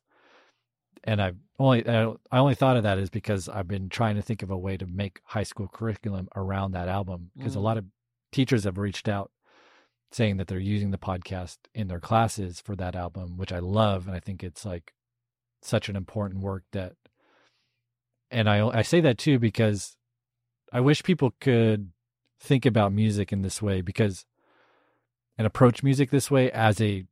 [1.04, 4.44] and I only I only thought of that is because I've been trying to think
[4.44, 7.64] of a way to make high school curriculum around that album because a Mm.
[7.64, 7.86] lot of
[8.32, 9.32] teachers have reached out
[10.12, 14.08] saying that they're using the podcast in their classes for that album, which I love,
[14.08, 14.94] and I think it's like
[15.62, 16.94] such an important work that.
[18.32, 19.96] And I I say that too because
[20.72, 21.92] I wish people could
[22.40, 24.26] think about music in this way because
[25.38, 27.06] and approach music this way as a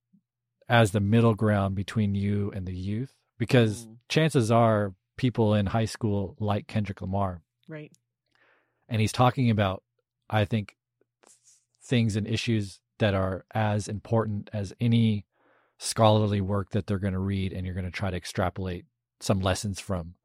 [0.69, 3.97] as the middle ground between you and the youth because Mm.
[4.09, 7.91] chances are people in high school like Kendrick Lamar Right.
[8.87, 9.83] and he's talking about
[10.29, 10.75] i think
[11.83, 15.25] things and issues that are as important as any
[15.77, 18.85] scholarly work that they're going to read and you're going to try to extrapolate
[19.19, 20.15] some lessons from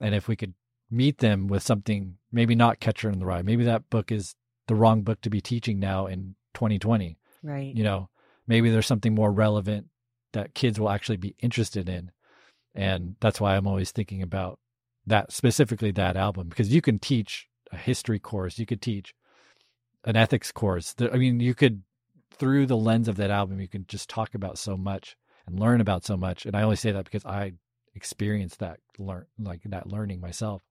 [0.00, 0.54] and if we could
[0.90, 4.34] meet them with something maybe not catcher in the rye maybe that book is
[4.66, 7.74] the wrong book to be teaching now in 2020 Right.
[7.74, 8.08] you know
[8.46, 9.86] maybe there's something more relevant
[10.32, 12.10] that kids will actually be interested in
[12.78, 14.58] and that's why i'm always thinking about
[15.06, 19.14] that specifically that album because you can teach a history course you could teach
[20.04, 20.94] an ethics course.
[21.00, 21.82] I mean you could
[22.32, 25.16] through the lens of that album you can just talk about so much
[25.46, 26.46] and learn about so much.
[26.46, 27.52] And i only say that because i
[27.94, 30.62] experienced that learn like that learning myself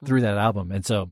[0.00, 0.06] hmm.
[0.06, 0.70] through that album.
[0.70, 1.10] And so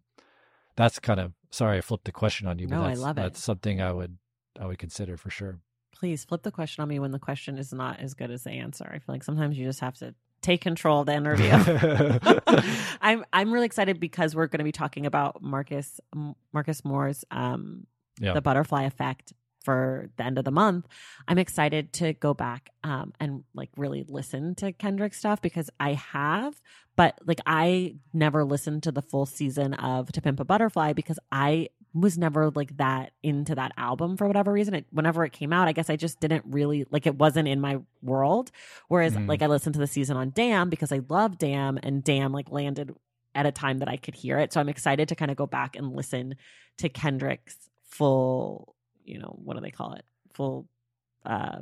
[0.76, 3.18] that's kind of sorry i flipped the question on you but No, I that's, love
[3.18, 3.20] it.
[3.20, 4.18] that's something i would
[4.59, 5.59] i would consider for sure.
[5.94, 8.50] Please flip the question on me when the question is not as good as the
[8.50, 8.85] answer.
[8.85, 10.14] I feel like sometimes you just have to
[10.45, 11.51] take control of the interview.
[13.01, 16.01] I'm I'm really excited because we're going to be talking about Marcus
[16.53, 17.87] Marcus Moore's um
[18.21, 19.33] yeah the butterfly effect
[19.65, 20.87] for the end of the month.
[21.27, 25.95] I'm excited to go back um and like really listen to Kendrick stuff because I
[25.95, 26.61] have
[26.95, 31.19] but like I never listened to the full season of To Pimp a Butterfly because
[31.33, 34.75] I was never like that into that album for whatever reason.
[34.75, 37.61] It, whenever it came out, I guess I just didn't really like it wasn't in
[37.61, 38.51] my world.
[38.89, 39.29] Whereas Mhm.
[39.29, 42.51] like I listened to the season on Damn because I love Damn and Damn like
[42.51, 42.95] landed
[43.35, 44.53] at a time that I could hear it.
[44.53, 46.35] So I'm excited to kind of go back and listen
[46.79, 50.05] to Kendrick's full, you know, what do they call it?
[50.35, 50.66] Full
[51.25, 51.59] uh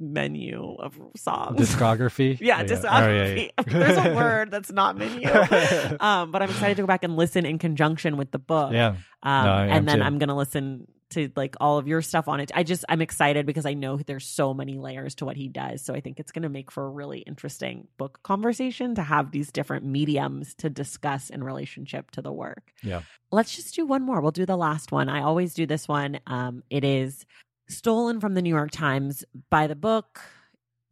[0.00, 1.60] menu of songs.
[1.60, 2.90] discography yeah, Oh, discography.
[2.90, 3.50] Oh, yeah, yeah.
[3.66, 5.28] There's a word that's not menu.
[6.00, 8.72] um, but I'm excited to go back and listen in conjunction with the book.
[8.72, 10.04] yeah Um, No, and then too.
[10.04, 12.52] I'm gonna listen to like all of your stuff on it.
[12.54, 15.84] I just I'm excited because I know there's so many layers to what he does.
[15.84, 19.50] So I think it's gonna make for a really interesting book conversation to have these
[19.50, 22.72] different mediums to discuss in relationship to the work.
[22.82, 23.02] Yeah.
[23.32, 24.20] Let's just do one more.
[24.20, 25.08] We'll do the last one.
[25.08, 26.20] I always do this one.
[26.28, 27.26] Um, it is
[27.70, 30.20] stolen from the New York Times by the book.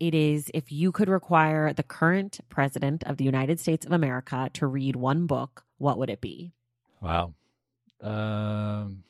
[0.00, 4.48] It is if you could require the current president of the United States of America
[4.54, 6.52] to read one book, what would it be?
[7.00, 7.32] wow
[8.02, 9.04] um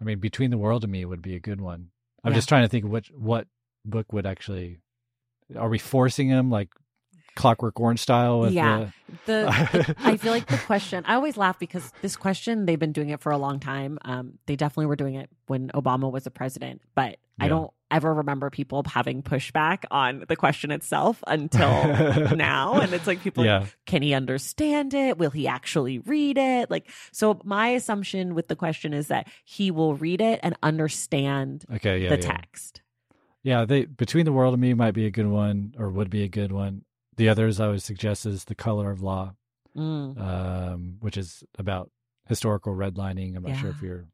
[0.00, 1.88] i mean between the world and me would be a good one
[2.22, 2.36] i'm Yeah.
[2.38, 3.46] just trying to think which what
[3.84, 4.78] book would actually
[5.56, 6.68] are we forcing him like
[7.36, 8.40] Clockwork Orange style.
[8.40, 8.90] With yeah.
[9.26, 11.04] The, The, I feel like the question.
[11.06, 13.98] I always laugh because this question they've been doing it for a long time.
[14.04, 18.14] Um, they definitely were doing it when Obama was a president, but I don't ever
[18.14, 21.68] remember people having pushback on the question itself until
[22.36, 22.80] now.
[22.80, 25.18] And it's like people, yeah, can he understand it?
[25.18, 26.70] Will he actually read it?
[26.70, 31.64] Like, so my assumption with the question is that he will read it and understand
[31.74, 32.32] okay, yeah, the yeah.
[32.32, 32.82] text.
[33.42, 36.22] Yeah, they between the world and me might be a good one, or would be
[36.22, 36.84] a good one.
[37.16, 39.34] The others I would suggest is the color of law,
[39.76, 40.18] Mm.
[40.20, 41.90] um, which is about
[42.28, 43.36] historical redlining.
[43.36, 44.06] I'm not sure if you're,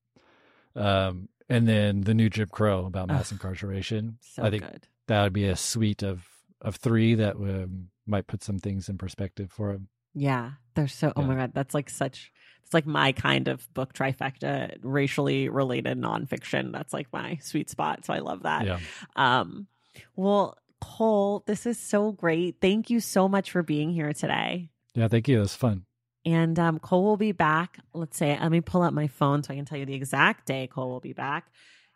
[0.74, 3.32] um, and then the new Jim Crow about mass Ugh.
[3.36, 4.18] incarceration.
[4.20, 4.86] So I think good.
[5.08, 6.26] that would be a suite of
[6.62, 9.88] of three that um, might put some things in perspective for him.
[10.14, 11.12] Yeah, they're so.
[11.16, 12.32] Oh my god, that's like such.
[12.64, 16.70] It's like my kind of book trifecta, racially related nonfiction.
[16.72, 18.04] That's like my sweet spot.
[18.04, 18.64] So I love that.
[18.66, 18.78] Yeah,
[19.16, 19.66] Um,
[20.14, 22.56] well, Cole, this is so great.
[22.60, 24.70] Thank you so much for being here today.
[24.94, 25.08] yeah.
[25.08, 25.38] Thank you.
[25.38, 25.84] It was fun.
[26.24, 27.78] And um, Cole will be back.
[27.94, 30.46] Let's say, let me pull up my phone so I can tell you the exact
[30.46, 31.46] day Cole will be back.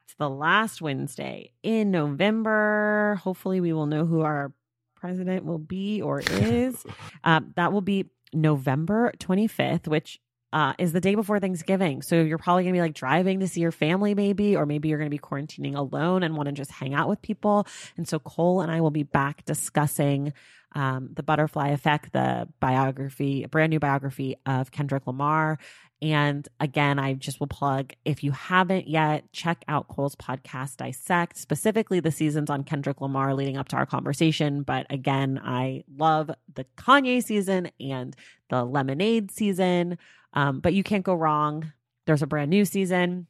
[0.06, 3.20] It's the last Wednesday in November.
[3.22, 4.52] Hopefully, we will know who our
[4.96, 6.84] president will be or is.
[7.24, 10.20] um, that will be November 25th, which
[10.54, 12.00] uh, is the day before Thanksgiving.
[12.00, 14.88] So you're probably going to be like driving to see your family, maybe, or maybe
[14.88, 17.66] you're going to be quarantining alone and want to just hang out with people.
[17.96, 20.32] And so Cole and I will be back discussing
[20.76, 25.58] um, the Butterfly Effect, the biography, a brand new biography of Kendrick Lamar.
[26.00, 31.36] And again, I just will plug if you haven't yet, check out Cole's podcast, Dissect,
[31.36, 34.62] specifically the seasons on Kendrick Lamar leading up to our conversation.
[34.62, 38.14] But again, I love the Kanye season and
[38.50, 39.98] the Lemonade season.
[40.34, 41.72] Um, but you can't go wrong.
[42.06, 43.26] There's a brand new season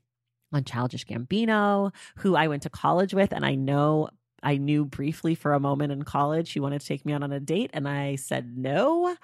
[0.52, 4.08] on Childish Gambino, who I went to college with, and I know
[4.42, 7.32] I knew briefly for a moment in college he wanted to take me out on
[7.32, 9.16] a date, and I said no.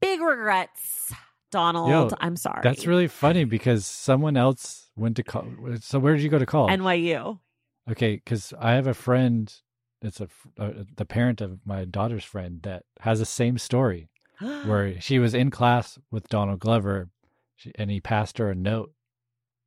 [0.00, 1.12] Big regrets,
[1.50, 1.90] Donald.
[1.90, 2.60] Yo, I'm sorry.
[2.62, 5.82] That's really funny because someone else went to college.
[5.82, 6.78] So where did you go to college?
[6.78, 7.38] NYU.
[7.90, 9.52] Okay, because I have a friend
[10.00, 10.28] that's a
[10.58, 15.34] uh, the parent of my daughter's friend that has the same story where she was
[15.34, 17.10] in class with Donald Glover,
[17.56, 18.92] she, and he passed her a note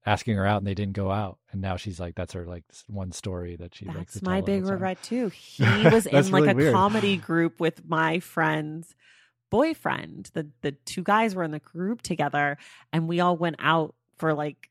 [0.06, 2.64] asking her out, and they didn't go out, and now she's like, that's her like
[2.88, 4.14] one story that she likes.
[4.14, 5.32] That's to my big regret too.
[5.38, 6.74] He was in like really a weird.
[6.74, 8.96] comedy group with my friend's
[9.50, 10.30] boyfriend.
[10.34, 12.58] The the two guys were in the group together
[12.92, 14.70] and we all went out for like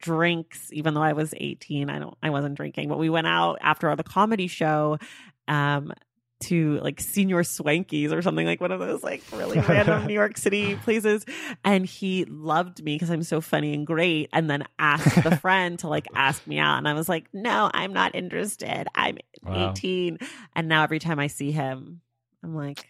[0.00, 1.90] drinks even though I was 18.
[1.90, 4.98] I don't I wasn't drinking, but we went out after the comedy show
[5.46, 5.92] um
[6.40, 10.36] to like Senor Swanky's or something like one of those like really random New York
[10.38, 11.24] City places.
[11.64, 14.28] And he loved me because I'm so funny and great.
[14.32, 16.78] And then asked the friend to like ask me out.
[16.78, 18.86] And I was like, no, I'm not interested.
[18.94, 19.70] I'm Wow.
[19.70, 20.18] 18.
[20.56, 22.00] And now every time I see him,
[22.42, 22.86] I'm like,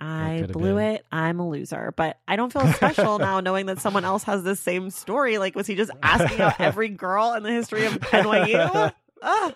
[0.00, 0.94] I blew been.
[0.96, 1.06] it.
[1.12, 1.92] I'm a loser.
[1.96, 5.38] But I don't feel special now knowing that someone else has the same story.
[5.38, 8.92] Like, was he just asking out every girl in the history of NYU?
[9.22, 9.52] Ah.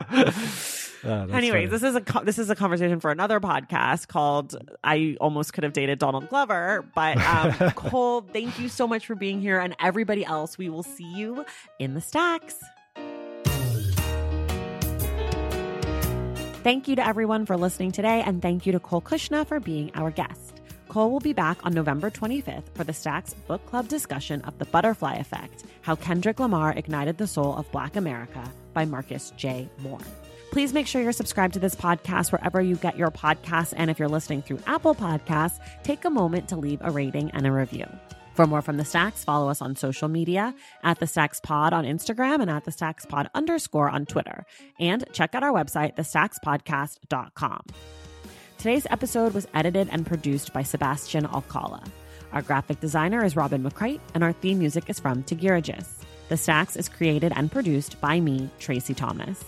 [1.07, 1.67] That's Anyways, funny.
[1.67, 5.65] this is a co- this is a conversation for another podcast called "I Almost Could
[5.65, 9.77] Have Dated Donald Glover." But um, Cole, thank you so much for being here, and
[9.81, 10.59] everybody else.
[10.59, 11.45] We will see you
[11.79, 12.57] in the stacks.
[16.63, 19.93] Thank you to everyone for listening today, and thank you to Cole Cuchna for being
[19.95, 20.61] our guest.
[20.89, 24.65] Cole will be back on November 25th for the Stacks Book Club discussion of The
[24.67, 28.43] Butterfly Effect How Kendrick Lamar Ignited the Soul of Black America
[28.73, 29.69] by Marcus J.
[29.79, 29.99] Moore.
[30.57, 33.75] Please make sure you're subscribed to this podcast wherever you get your podcasts.
[33.77, 37.47] And if you're listening through Apple Podcasts, take a moment to leave a rating and
[37.47, 37.85] a review.
[38.33, 41.85] For more from the Stacks, follow us on social media at the Stacks Pod on
[41.85, 44.47] Instagram and at the Stacks Pod underscore on Twitter.
[44.81, 47.61] And check out our website, thestackspodcast.com.
[48.57, 51.85] Today's episode was edited and produced by Sebastian Alcala.
[52.33, 55.87] Our graphic designer is Robin McCrite, and our theme music is from Tegirigis.
[56.31, 59.45] The Stacks is created and produced by me, Traci Thomas.